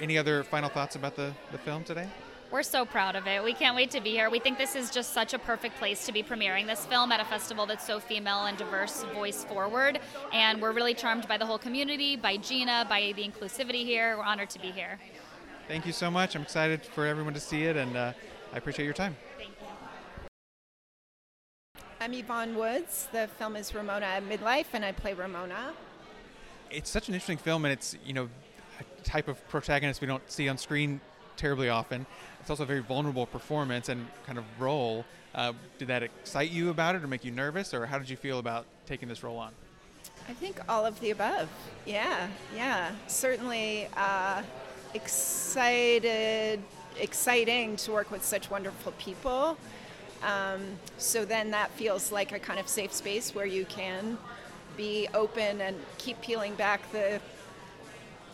Any 0.01 0.17
other 0.17 0.43
final 0.43 0.69
thoughts 0.69 0.95
about 0.95 1.15
the, 1.15 1.33
the 1.51 1.57
film 1.57 1.83
today? 1.83 2.07
We're 2.53 2.61
so 2.61 2.85
proud 2.85 3.15
of 3.15 3.25
it. 3.25 3.43
We 3.43 3.53
can't 3.53 3.75
wait 3.75 3.89
to 3.89 3.99
be 3.99 4.11
here. 4.11 4.29
We 4.29 4.37
think 4.37 4.59
this 4.59 4.75
is 4.75 4.91
just 4.91 5.11
such 5.11 5.33
a 5.33 5.39
perfect 5.39 5.75
place 5.77 6.05
to 6.05 6.11
be 6.11 6.21
premiering 6.21 6.67
this 6.67 6.85
film 6.85 7.11
at 7.11 7.19
a 7.19 7.25
festival 7.25 7.65
that's 7.65 7.83
so 7.83 7.99
female 7.99 8.45
and 8.45 8.55
diverse, 8.55 9.03
voice 9.15 9.43
forward. 9.43 9.99
And 10.31 10.61
we're 10.61 10.71
really 10.71 10.93
charmed 10.93 11.27
by 11.27 11.39
the 11.39 11.47
whole 11.47 11.57
community, 11.57 12.15
by 12.15 12.37
Geena, 12.37 12.87
by 12.87 13.11
the 13.15 13.23
inclusivity 13.23 13.83
here. 13.83 14.17
We're 14.17 14.23
honored 14.23 14.51
to 14.51 14.59
be 14.59 14.69
here. 14.69 14.99
Thank 15.67 15.87
you 15.87 15.91
so 15.91 16.11
much. 16.11 16.35
I'm 16.35 16.43
excited 16.43 16.85
for 16.85 17.07
everyone 17.07 17.33
to 17.33 17.39
see 17.39 17.63
it, 17.63 17.75
and 17.75 17.97
uh, 17.97 18.13
I 18.53 18.57
appreciate 18.57 18.85
your 18.85 18.93
time. 18.93 19.15
Thank 19.39 19.49
you. 19.49 20.27
I'm 22.01 22.13
Yvonne 22.13 22.53
Woods. 22.53 23.07
The 23.11 23.29
film 23.39 23.55
is 23.55 23.73
Ramona 23.73 24.05
at 24.05 24.29
Midlife, 24.29 24.67
and 24.73 24.85
I 24.85 24.91
play 24.91 25.15
Ramona. 25.15 25.73
It's 26.69 26.91
such 26.91 27.07
an 27.07 27.15
interesting 27.15 27.37
film, 27.37 27.65
and 27.65 27.71
it's 27.71 27.97
you 28.05 28.13
know 28.13 28.29
a 28.79 29.01
type 29.01 29.27
of 29.27 29.43
protagonist 29.49 30.01
we 30.01 30.07
don't 30.07 30.31
see 30.31 30.47
on 30.47 30.59
screen 30.59 31.01
terribly 31.35 31.69
often. 31.69 32.05
It's 32.43 32.49
also 32.49 32.63
a 32.63 32.65
very 32.65 32.81
vulnerable 32.81 33.25
performance 33.25 33.87
and 33.87 34.05
kind 34.25 34.37
of 34.37 34.43
role. 34.59 35.05
Uh, 35.33 35.53
did 35.77 35.87
that 35.87 36.03
excite 36.03 36.51
you 36.51 36.71
about 36.71 36.93
it, 36.93 37.01
or 37.01 37.07
make 37.07 37.23
you 37.23 37.31
nervous, 37.31 37.73
or 37.73 37.85
how 37.85 37.97
did 37.97 38.09
you 38.09 38.17
feel 38.17 38.37
about 38.37 38.65
taking 38.85 39.07
this 39.07 39.23
role 39.23 39.37
on? 39.37 39.53
I 40.27 40.33
think 40.33 40.59
all 40.67 40.85
of 40.85 40.99
the 40.99 41.11
above. 41.11 41.47
Yeah, 41.85 42.27
yeah. 42.53 42.91
Certainly 43.07 43.87
uh, 43.95 44.43
excited, 44.93 46.61
exciting 46.99 47.77
to 47.77 47.93
work 47.93 48.11
with 48.11 48.25
such 48.25 48.51
wonderful 48.51 48.91
people. 48.99 49.57
Um, 50.21 50.63
so 50.97 51.23
then 51.23 51.49
that 51.51 51.71
feels 51.71 52.11
like 52.11 52.33
a 52.33 52.39
kind 52.39 52.59
of 52.59 52.67
safe 52.67 52.91
space 52.91 53.33
where 53.33 53.45
you 53.45 53.63
can 53.63 54.17
be 54.75 55.07
open 55.13 55.61
and 55.61 55.77
keep 55.97 56.19
peeling 56.19 56.55
back 56.55 56.91
the 56.91 57.21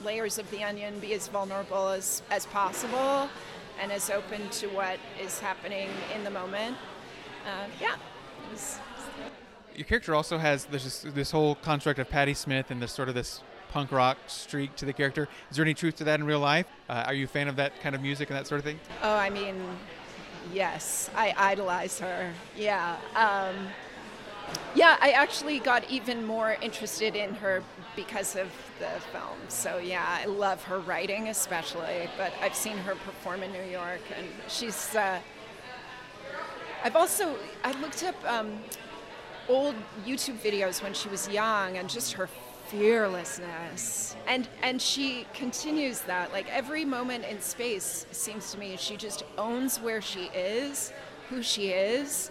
layers 0.03 0.39
of 0.39 0.49
the 0.49 0.63
onion, 0.63 0.99
be 0.99 1.13
as 1.13 1.27
vulnerable 1.27 1.89
as, 1.89 2.23
as 2.31 2.47
possible, 2.47 3.29
and 3.79 3.91
as 3.91 4.09
open 4.09 4.49
to 4.49 4.67
what 4.67 4.99
is 5.21 5.39
happening 5.39 5.89
in 6.15 6.23
the 6.23 6.29
moment. 6.29 6.75
Uh, 7.45 7.65
yeah. 7.81 7.95
was- 8.51 8.79
Your 9.75 9.85
character 9.85 10.13
also 10.13 10.37
has 10.37 10.65
there's 10.65 10.83
this, 10.83 11.01
this 11.13 11.31
whole 11.31 11.55
construct 11.55 11.99
of 11.99 12.09
Patti 12.09 12.33
Smith 12.33 12.69
and 12.71 12.81
this 12.81 12.91
sort 12.91 13.09
of 13.09 13.15
this 13.15 13.41
punk 13.71 13.91
rock 13.91 14.17
streak 14.27 14.75
to 14.77 14.85
the 14.85 14.93
character. 14.93 15.27
Is 15.49 15.57
there 15.57 15.63
any 15.63 15.73
truth 15.73 15.95
to 15.97 16.03
that 16.05 16.19
in 16.19 16.25
real 16.25 16.39
life? 16.39 16.65
Uh, 16.89 17.03
are 17.05 17.13
you 17.13 17.25
a 17.25 17.27
fan 17.27 17.47
of 17.47 17.55
that 17.57 17.79
kind 17.81 17.95
of 17.95 18.01
music 18.01 18.29
and 18.29 18.37
that 18.37 18.47
sort 18.47 18.59
of 18.59 18.65
thing? 18.65 18.79
Oh, 19.03 19.15
I 19.15 19.29
mean, 19.29 19.55
yes, 20.51 21.09
I 21.15 21.33
idolize 21.37 21.99
her. 21.99 22.33
Yeah. 22.57 22.97
Um, 23.15 23.67
yeah, 24.75 24.97
I 25.01 25.11
actually 25.11 25.59
got 25.59 25.89
even 25.89 26.25
more 26.25 26.55
interested 26.61 27.15
in 27.15 27.33
her 27.35 27.63
because 27.95 28.35
of 28.35 28.47
the 28.79 28.87
film. 29.11 29.37
So, 29.47 29.77
yeah, 29.77 30.05
I 30.07 30.25
love 30.25 30.63
her 30.63 30.79
writing 30.79 31.29
especially, 31.29 32.09
but 32.17 32.31
I've 32.41 32.55
seen 32.55 32.77
her 32.77 32.95
perform 32.95 33.43
in 33.43 33.51
New 33.51 33.63
York, 33.63 34.01
and 34.15 34.27
she's. 34.47 34.95
Uh, 34.95 35.19
I've 36.83 36.95
also 36.95 37.35
I 37.63 37.71
looked 37.81 38.03
up 38.03 38.15
um, 38.25 38.59
old 39.49 39.75
YouTube 40.05 40.39
videos 40.39 40.81
when 40.81 40.93
she 40.93 41.09
was 41.09 41.27
young, 41.27 41.77
and 41.77 41.89
just 41.89 42.13
her 42.13 42.29
fearlessness, 42.67 44.15
and 44.27 44.47
and 44.61 44.81
she 44.81 45.25
continues 45.33 46.01
that. 46.01 46.31
Like 46.31 46.47
every 46.51 46.85
moment 46.85 47.25
in 47.25 47.41
space 47.41 48.05
seems 48.11 48.51
to 48.51 48.59
me, 48.59 48.77
she 48.77 48.95
just 48.95 49.23
owns 49.37 49.79
where 49.79 50.01
she 50.01 50.25
is, 50.35 50.93
who 51.27 51.41
she 51.41 51.69
is, 51.69 52.29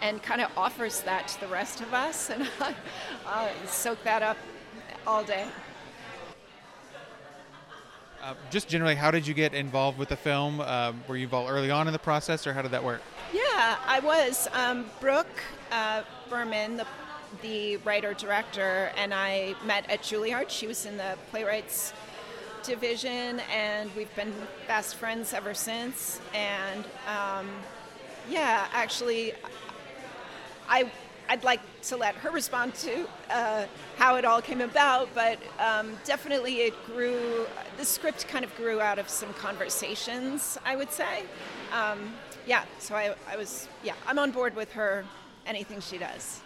and 0.00 0.22
kind 0.22 0.40
of 0.40 0.50
offers 0.56 1.00
that 1.02 1.28
to 1.28 1.40
the 1.40 1.48
rest 1.48 1.80
of 1.80 1.92
us, 1.92 2.30
and 2.30 2.48
I 3.26 3.48
uh, 3.48 3.66
soak 3.66 4.02
that 4.04 4.22
up 4.22 4.36
all 5.06 5.24
day. 5.24 5.46
Uh, 8.22 8.34
just 8.50 8.68
generally, 8.68 8.94
how 8.94 9.10
did 9.10 9.26
you 9.26 9.32
get 9.32 9.54
involved 9.54 9.98
with 9.98 10.10
the 10.10 10.16
film? 10.16 10.60
Um, 10.60 11.02
were 11.08 11.16
you 11.16 11.24
involved 11.24 11.50
early 11.50 11.70
on 11.70 11.86
in 11.86 11.92
the 11.92 11.98
process, 11.98 12.46
or 12.46 12.52
how 12.52 12.60
did 12.60 12.70
that 12.72 12.84
work? 12.84 13.00
Yeah, 13.32 13.76
I 13.86 14.00
was. 14.00 14.46
Um, 14.52 14.86
Brooke 15.00 15.42
uh, 15.72 16.02
Berman, 16.28 16.76
the, 16.76 16.86
the 17.40 17.76
writer 17.78 18.12
director, 18.12 18.92
and 18.96 19.14
I 19.14 19.54
met 19.64 19.88
at 19.88 20.02
Juilliard. 20.02 20.50
She 20.50 20.66
was 20.66 20.84
in 20.84 20.98
the 20.98 21.16
playwrights 21.30 21.94
division, 22.62 23.40
and 23.50 23.90
we've 23.96 24.14
been 24.16 24.34
best 24.66 24.96
friends 24.96 25.32
ever 25.32 25.54
since. 25.54 26.20
And 26.34 26.84
um, 27.08 27.48
yeah, 28.28 28.66
actually, 28.72 29.32
I 30.70 30.90
I'd 31.28 31.44
like 31.44 31.60
to 31.82 31.96
let 31.96 32.16
her 32.16 32.30
respond 32.30 32.74
to 32.76 33.06
uh, 33.30 33.66
how 33.96 34.16
it 34.16 34.24
all 34.24 34.42
came 34.42 34.60
about, 34.60 35.08
but 35.14 35.38
um, 35.60 35.96
definitely 36.04 36.62
it 36.62 36.86
grew. 36.86 37.46
The 37.76 37.84
script 37.84 38.26
kind 38.26 38.44
of 38.44 38.52
grew 38.56 38.80
out 38.80 38.98
of 38.98 39.08
some 39.08 39.32
conversations, 39.34 40.58
I 40.64 40.74
would 40.74 40.90
say. 40.90 41.22
Um, 41.72 42.14
yeah, 42.46 42.64
so 42.80 42.96
I, 42.96 43.14
I 43.28 43.36
was 43.36 43.68
yeah 43.84 43.94
I'm 44.06 44.18
on 44.18 44.30
board 44.30 44.56
with 44.56 44.72
her. 44.72 45.04
Anything 45.46 45.80
she 45.80 45.98
does. 45.98 46.40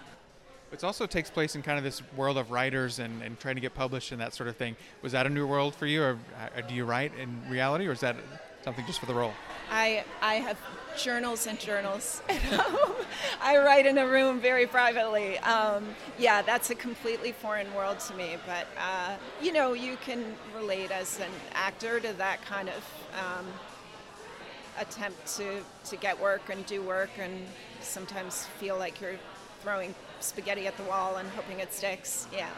It 0.72 0.82
also 0.82 1.06
takes 1.06 1.30
place 1.30 1.54
in 1.54 1.62
kind 1.62 1.78
of 1.78 1.84
this 1.84 2.02
world 2.16 2.36
of 2.36 2.50
writers 2.50 2.98
and, 2.98 3.22
and 3.22 3.38
trying 3.38 3.54
to 3.54 3.60
get 3.60 3.74
published 3.74 4.12
and 4.12 4.20
that 4.20 4.34
sort 4.34 4.48
of 4.48 4.56
thing. 4.56 4.76
Was 5.02 5.12
that 5.12 5.26
a 5.26 5.30
new 5.30 5.46
world 5.46 5.74
for 5.74 5.86
you, 5.86 6.02
or 6.02 6.18
uh, 6.38 6.60
do 6.62 6.74
you 6.74 6.84
write 6.84 7.12
in 7.16 7.40
reality, 7.48 7.86
or 7.86 7.92
is 7.92 8.00
that 8.00 8.16
something 8.64 8.84
just 8.86 8.98
for 8.98 9.06
the 9.06 9.14
role? 9.14 9.32
I 9.70 10.04
I 10.22 10.36
have 10.36 10.58
journals 10.96 11.46
and 11.46 11.58
journals 11.60 12.22
at 12.28 12.40
home. 12.42 13.04
I 13.42 13.58
write 13.58 13.86
in 13.86 13.98
a 13.98 14.06
room 14.06 14.40
very 14.40 14.66
privately. 14.66 15.38
Um, 15.38 15.84
yeah, 16.18 16.42
that's 16.42 16.70
a 16.70 16.74
completely 16.74 17.32
foreign 17.32 17.72
world 17.74 18.00
to 18.00 18.14
me. 18.14 18.36
But 18.46 18.66
uh, 18.78 19.16
you 19.42 19.52
know, 19.52 19.74
you 19.74 19.96
can 20.04 20.24
relate 20.56 20.90
as 20.90 21.20
an 21.20 21.30
actor 21.52 22.00
to 22.00 22.12
that 22.14 22.42
kind 22.44 22.68
of 22.70 22.82
um, 23.14 23.46
attempt 24.80 25.36
to 25.36 25.62
to 25.90 25.96
get 25.96 26.18
work 26.20 26.48
and 26.48 26.64
do 26.66 26.82
work, 26.82 27.10
and 27.18 27.46
sometimes 27.80 28.46
feel 28.58 28.78
like 28.78 29.00
you're 29.00 29.18
throwing 29.62 29.94
spaghetti 30.20 30.66
at 30.66 30.76
the 30.76 30.84
wall 30.84 31.16
and 31.16 31.28
hoping 31.30 31.60
it 31.60 31.72
sticks. 31.72 32.26
Yeah. 32.32 32.48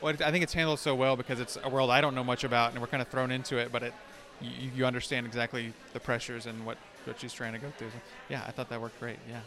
Well, 0.00 0.14
I 0.24 0.30
think 0.30 0.44
it's 0.44 0.54
handled 0.54 0.78
so 0.78 0.94
well 0.94 1.16
because 1.16 1.40
it's 1.40 1.58
a 1.62 1.68
world 1.68 1.90
I 1.90 2.00
don't 2.00 2.14
know 2.14 2.22
much 2.22 2.44
about, 2.44 2.70
and 2.70 2.80
we're 2.80 2.86
kind 2.86 3.02
of 3.02 3.08
thrown 3.08 3.32
into 3.32 3.56
it, 3.56 3.72
but 3.72 3.82
it 3.82 3.94
you, 4.40 4.70
you 4.76 4.86
understand 4.86 5.26
exactly 5.26 5.72
the 5.92 6.00
pressures 6.00 6.46
and 6.46 6.64
what 6.64 6.78
what 7.04 7.20
she's 7.20 7.32
trying 7.32 7.54
to 7.54 7.58
go 7.58 7.70
through. 7.78 7.90
So, 7.90 7.96
yeah, 8.28 8.44
I 8.46 8.50
thought 8.50 8.68
that 8.68 8.80
worked 8.80 9.00
great. 9.00 9.18
Yeah. 9.28 9.40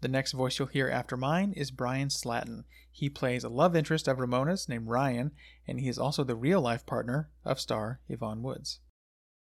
The 0.00 0.08
next 0.08 0.32
voice 0.32 0.58
you'll 0.58 0.68
hear 0.68 0.88
after 0.88 1.16
mine 1.16 1.52
is 1.56 1.72
Brian 1.72 2.08
Slaten. 2.08 2.62
He 2.90 3.08
plays 3.08 3.42
a 3.42 3.48
love 3.48 3.74
interest 3.74 4.06
of 4.06 4.20
Ramona's 4.20 4.68
named 4.68 4.86
Ryan, 4.88 5.32
and 5.66 5.80
he 5.80 5.88
is 5.88 5.98
also 5.98 6.22
the 6.22 6.36
real 6.36 6.60
life 6.60 6.86
partner 6.86 7.30
of 7.44 7.58
star 7.58 8.00
Yvonne 8.08 8.42
Woods. 8.42 8.78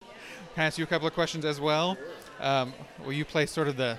Can 0.00 0.62
I 0.62 0.64
ask 0.66 0.78
you 0.78 0.84
a 0.84 0.86
couple 0.86 1.08
of 1.08 1.14
questions 1.14 1.44
as 1.44 1.60
well? 1.60 1.98
Um, 2.40 2.72
will 3.04 3.12
you 3.12 3.24
play 3.24 3.46
sort 3.46 3.68
of 3.68 3.76
the 3.76 3.98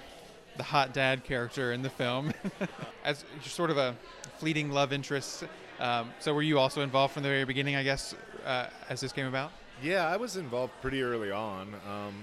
the 0.55 0.63
hot 0.63 0.93
dad 0.93 1.23
character 1.23 1.71
in 1.71 1.81
the 1.81 1.89
film 1.89 2.33
as 3.05 3.23
sort 3.43 3.69
of 3.69 3.77
a 3.77 3.95
fleeting 4.39 4.71
love 4.71 4.91
interest? 4.91 5.45
Um, 5.79 6.11
so 6.19 6.33
were 6.33 6.41
you 6.41 6.59
also 6.59 6.81
involved 6.81 7.13
from 7.13 7.23
the 7.23 7.29
very 7.29 7.45
beginning, 7.45 7.77
I 7.77 7.83
guess, 7.83 8.13
uh, 8.45 8.67
as 8.89 8.99
this 8.99 9.13
came 9.13 9.27
about? 9.27 9.51
Yeah, 9.81 10.07
I 10.07 10.17
was 10.17 10.36
involved 10.36 10.74
pretty 10.81 11.01
early 11.01 11.31
on. 11.31 11.74
Um, 11.88 12.13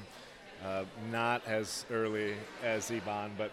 uh, 0.65 0.85
not 1.11 1.43
as 1.47 1.87
early 1.91 2.35
as 2.63 2.91
Yvonne, 2.91 3.33
but 3.39 3.51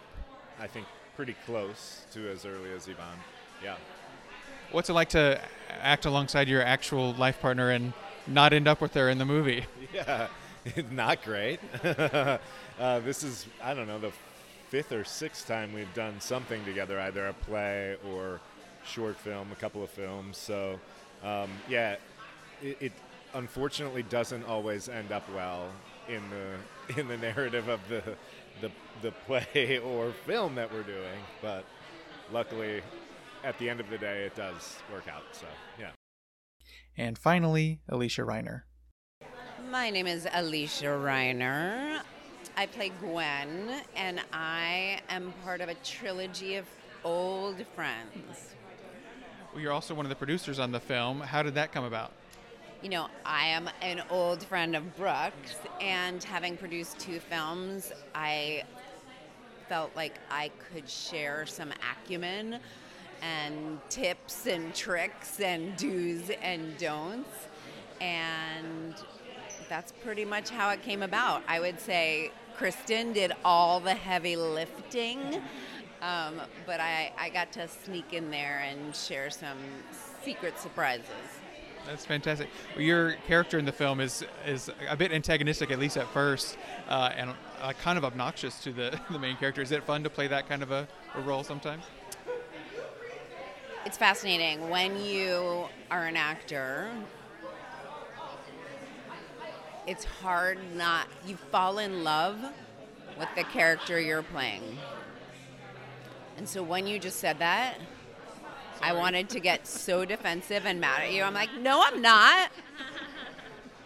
I 0.60 0.66
think 0.66 0.86
pretty 1.16 1.34
close 1.46 2.04
to 2.12 2.30
as 2.30 2.44
early 2.44 2.72
as 2.72 2.86
Yvonne. 2.86 3.18
Yeah. 3.62 3.76
What's 4.72 4.90
it 4.90 4.92
like 4.94 5.10
to 5.10 5.40
act 5.80 6.04
alongside 6.04 6.48
your 6.48 6.62
actual 6.62 7.14
life 7.14 7.40
partner 7.40 7.70
and 7.70 7.92
not 8.26 8.52
end 8.52 8.68
up 8.68 8.80
with 8.80 8.92
her 8.94 9.08
in 9.08 9.18
the 9.18 9.24
movie? 9.24 9.64
Yeah, 9.94 10.26
not 10.90 11.22
great. 11.22 11.60
uh, 11.84 12.38
this 12.78 13.22
is, 13.22 13.46
I 13.62 13.74
don't 13.74 13.86
know, 13.86 14.00
the 14.00 14.10
fifth 14.70 14.90
or 14.90 15.04
sixth 15.04 15.46
time 15.46 15.72
we've 15.72 15.92
done 15.94 16.20
something 16.20 16.64
together, 16.64 16.98
either 16.98 17.28
a 17.28 17.32
play 17.32 17.96
or 18.10 18.40
short 18.84 19.16
film, 19.16 19.52
a 19.52 19.54
couple 19.54 19.84
of 19.84 19.90
films. 19.90 20.36
So, 20.36 20.80
um, 21.22 21.48
yeah, 21.68 21.94
it, 22.60 22.76
it 22.80 22.92
unfortunately 23.34 24.02
doesn't 24.04 24.44
always 24.44 24.88
end 24.88 25.12
up 25.12 25.24
well 25.34 25.68
in 26.08 26.22
the 26.30 27.00
in 27.00 27.08
the 27.08 27.16
narrative 27.16 27.68
of 27.68 27.80
the 27.88 28.02
the 28.60 28.70
the 29.02 29.12
play 29.26 29.78
or 29.84 30.12
film 30.24 30.54
that 30.54 30.72
we're 30.72 30.82
doing. 30.82 31.20
But 31.42 31.64
luckily, 32.32 32.82
at 33.42 33.58
the 33.58 33.68
end 33.68 33.80
of 33.80 33.90
the 33.90 33.98
day, 33.98 34.24
it 34.24 34.34
does 34.34 34.78
work 34.92 35.08
out. 35.08 35.24
So 35.32 35.46
yeah. 35.78 35.90
And 36.96 37.18
finally, 37.18 37.80
Alysia 37.90 38.24
Reiner. 38.26 38.62
My 39.70 39.90
name 39.90 40.06
is 40.06 40.26
Alysia 40.26 41.02
Reiner. 41.02 42.00
I 42.56 42.66
play 42.66 42.92
Gwen, 43.00 43.80
and 43.96 44.20
I 44.32 45.00
am 45.08 45.32
part 45.42 45.60
of 45.60 45.68
a 45.68 45.74
trilogy 45.76 46.54
of 46.54 46.66
old 47.02 47.56
friends. 47.74 48.54
Well, 49.52 49.60
you're 49.60 49.72
also 49.72 49.94
one 49.94 50.06
of 50.06 50.10
the 50.10 50.16
producers 50.16 50.60
on 50.60 50.70
the 50.70 50.78
film. 50.78 51.20
How 51.20 51.42
did 51.42 51.54
that 51.54 51.72
come 51.72 51.84
about? 51.84 52.12
You 52.84 52.90
know, 52.90 53.08
I 53.24 53.46
am 53.46 53.70
an 53.80 54.02
old 54.10 54.44
friend 54.44 54.76
of 54.76 54.94
Brooke's, 54.98 55.56
and 55.80 56.22
having 56.22 56.54
produced 56.58 56.98
two 56.98 57.18
films, 57.18 57.94
I 58.14 58.64
felt 59.70 59.96
like 59.96 60.18
I 60.30 60.50
could 60.70 60.86
share 60.86 61.46
some 61.46 61.72
acumen 61.90 62.58
and 63.22 63.80
tips 63.88 64.46
and 64.46 64.74
tricks 64.74 65.40
and 65.40 65.74
do's 65.78 66.28
and 66.42 66.76
don'ts. 66.76 67.30
And 68.02 68.94
that's 69.70 69.92
pretty 70.02 70.26
much 70.26 70.50
how 70.50 70.68
it 70.68 70.82
came 70.82 71.02
about. 71.02 71.42
I 71.48 71.60
would 71.60 71.80
say 71.80 72.32
Kristen 72.54 73.14
did 73.14 73.32
all 73.46 73.80
the 73.80 73.94
heavy 73.94 74.36
lifting, 74.36 75.40
um, 76.02 76.38
but 76.66 76.80
I, 76.80 77.14
I 77.16 77.30
got 77.30 77.50
to 77.52 77.66
sneak 77.66 78.12
in 78.12 78.30
there 78.30 78.62
and 78.68 78.94
share 78.94 79.30
some 79.30 79.56
secret 80.22 80.58
surprises. 80.58 81.06
That's 81.86 82.06
fantastic. 82.06 82.48
Your 82.78 83.12
character 83.26 83.58
in 83.58 83.64
the 83.64 83.72
film 83.72 84.00
is 84.00 84.24
is 84.46 84.70
a 84.88 84.96
bit 84.96 85.12
antagonistic, 85.12 85.70
at 85.70 85.78
least 85.78 85.96
at 85.96 86.08
first, 86.08 86.56
uh, 86.88 87.10
and 87.14 87.30
uh, 87.60 87.72
kind 87.74 87.98
of 87.98 88.04
obnoxious 88.04 88.62
to 88.64 88.72
the, 88.72 88.98
the 89.10 89.18
main 89.18 89.36
character. 89.36 89.60
Is 89.60 89.72
it 89.72 89.84
fun 89.84 90.02
to 90.02 90.10
play 90.10 90.26
that 90.28 90.48
kind 90.48 90.62
of 90.62 90.70
a, 90.70 90.88
a 91.14 91.20
role 91.20 91.42
sometimes? 91.42 91.84
It's 93.84 93.98
fascinating 93.98 94.70
when 94.70 94.98
you 95.04 95.66
are 95.90 96.06
an 96.06 96.16
actor. 96.16 96.90
It's 99.86 100.04
hard 100.04 100.58
not 100.74 101.06
you 101.26 101.36
fall 101.36 101.78
in 101.78 102.02
love 102.02 102.42
with 103.18 103.28
the 103.36 103.44
character 103.44 104.00
you're 104.00 104.22
playing. 104.22 104.78
And 106.38 106.48
so 106.48 106.62
when 106.62 106.86
you 106.86 106.98
just 106.98 107.18
said 107.18 107.38
that, 107.40 107.76
I 108.82 108.92
wanted 108.92 109.28
to 109.30 109.40
get 109.40 109.66
so 109.66 110.04
defensive 110.04 110.66
and 110.66 110.80
mad 110.80 111.02
at 111.02 111.12
you. 111.12 111.22
I'm 111.22 111.34
like, 111.34 111.50
no, 111.60 111.82
I'm 111.84 112.02
not. 112.02 112.50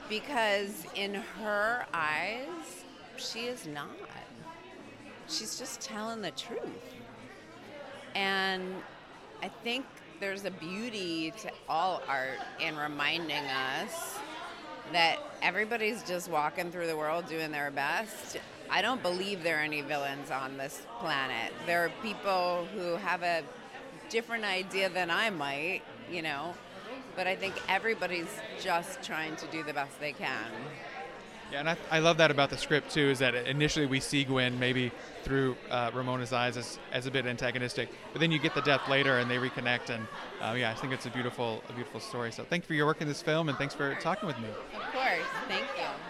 Because 0.08 0.86
in 0.94 1.14
her 1.14 1.86
eyes, 1.92 2.84
she 3.16 3.46
is 3.46 3.66
not. 3.66 3.88
She's 5.28 5.58
just 5.58 5.80
telling 5.80 6.22
the 6.22 6.30
truth. 6.30 6.60
And 8.14 8.74
I 9.42 9.48
think 9.48 9.84
there's 10.20 10.44
a 10.44 10.50
beauty 10.50 11.32
to 11.42 11.50
all 11.68 12.02
art 12.08 12.40
in 12.60 12.76
reminding 12.76 13.44
us 13.44 14.18
that 14.92 15.18
everybody's 15.42 16.02
just 16.02 16.30
walking 16.30 16.72
through 16.72 16.86
the 16.86 16.96
world 16.96 17.28
doing 17.28 17.52
their 17.52 17.70
best. 17.70 18.38
I 18.70 18.82
don't 18.82 19.02
believe 19.02 19.42
there 19.42 19.58
are 19.58 19.62
any 19.62 19.82
villains 19.82 20.30
on 20.30 20.56
this 20.56 20.82
planet. 20.98 21.52
There 21.66 21.84
are 21.84 21.92
people 22.02 22.66
who 22.74 22.96
have 22.96 23.22
a 23.22 23.42
different 24.10 24.44
idea 24.44 24.88
than 24.88 25.10
I 25.10 25.30
might, 25.30 25.82
you 26.10 26.22
know. 26.22 26.54
But 27.16 27.26
I 27.26 27.36
think 27.36 27.54
everybody's 27.68 28.28
just 28.60 29.02
trying 29.02 29.36
to 29.36 29.46
do 29.48 29.62
the 29.62 29.72
best 29.72 29.98
they 30.00 30.12
can. 30.12 30.46
Yeah, 31.50 31.60
and 31.60 31.70
I, 31.70 31.76
I 31.90 31.98
love 32.00 32.18
that 32.18 32.30
about 32.30 32.50
the 32.50 32.58
script 32.58 32.90
too. 32.90 33.08
Is 33.08 33.20
that 33.20 33.34
initially 33.34 33.86
we 33.86 34.00
see 34.00 34.22
Gwen 34.22 34.58
maybe 34.58 34.92
through 35.22 35.56
uh, 35.70 35.90
Ramona's 35.94 36.32
eyes 36.32 36.58
as, 36.58 36.78
as 36.92 37.06
a 37.06 37.10
bit 37.10 37.26
antagonistic, 37.26 37.88
but 38.12 38.20
then 38.20 38.30
you 38.30 38.38
get 38.38 38.54
the 38.54 38.60
death 38.60 38.86
later 38.88 39.18
and 39.18 39.30
they 39.30 39.36
reconnect, 39.36 39.88
and 39.88 40.06
uh, 40.42 40.54
yeah, 40.54 40.70
I 40.70 40.74
think 40.74 40.92
it's 40.92 41.06
a 41.06 41.10
beautiful 41.10 41.62
a 41.70 41.72
beautiful 41.72 42.00
story. 42.00 42.32
So 42.32 42.44
thank 42.44 42.64
you 42.64 42.66
for 42.66 42.74
your 42.74 42.86
work 42.86 43.00
in 43.00 43.08
this 43.08 43.22
film, 43.22 43.48
and 43.48 43.56
thanks 43.56 43.74
for 43.74 43.94
talking 43.94 44.26
with 44.26 44.38
me. 44.40 44.48
Of 44.74 44.92
course, 44.92 45.26
thank 45.48 45.66
you 45.78 46.07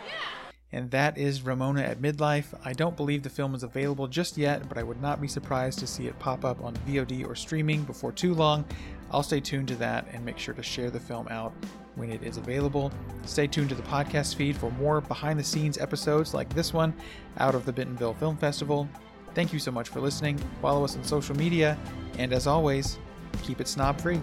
and 0.73 0.91
that 0.91 1.17
is 1.17 1.43
Ramona 1.43 1.83
at 1.83 2.01
Midlife. 2.01 2.47
I 2.65 2.73
don't 2.73 2.97
believe 2.97 3.23
the 3.23 3.31
film 3.31 3.55
is 3.55 3.63
available 3.63 4.07
just 4.07 4.37
yet, 4.37 4.69
but 4.69 4.77
I 4.77 4.83
would 4.83 5.01
not 5.01 5.21
be 5.21 5.29
surprised 5.29 5.79
to 5.79 5.87
see 5.87 6.07
it 6.07 6.19
pop 6.19 6.45
up 6.45 6.63
on 6.63 6.75
VOD 6.87 7.27
or 7.27 7.35
streaming 7.35 7.85
before 7.85 8.13
too 8.13 8.35
long. 8.35 8.65
I'll 9.11 9.23
stay 9.23 9.41
tuned 9.41 9.69
to 9.69 9.77
that 9.77 10.07
and 10.13 10.25
make 10.25 10.39
sure 10.39 10.55
to 10.55 10.63
share 10.63 10.91
the 10.91 11.01
film 11.01 11.27
out 11.29 11.55
when 11.95 12.13
it 12.13 12.23
is 12.23 12.37
available. 12.37 12.93
Stay 13.25 13.47
tuned 13.47 13.71
to 13.71 13.75
the 13.75 13.83
podcast 13.83 14.37
feed 14.37 14.57
for 14.57 14.71
more 14.73 15.01
behind 15.01 15.39
the 15.39 15.45
scenes 15.45 15.79
episodes 15.79 16.35
like 16.35 16.53
this 16.55 16.75
one 16.75 16.95
out 17.39 17.55
of 17.55 17.65
the 17.65 17.73
Bentonville 17.73 18.15
Film 18.15 18.37
Festival. 18.37 18.89
Thank 19.35 19.53
you 19.53 19.59
so 19.59 19.71
much 19.71 19.89
for 19.89 20.01
listening. 20.01 20.39
Follow 20.61 20.85
us 20.85 20.97
on 20.97 21.05
social 21.05 21.37
media, 21.37 21.79
and 22.19 22.33
as 22.33 22.47
always, 22.47 22.99
keep 23.43 23.61
it 23.61 23.69
snob 23.69 24.01
free. 24.01 24.21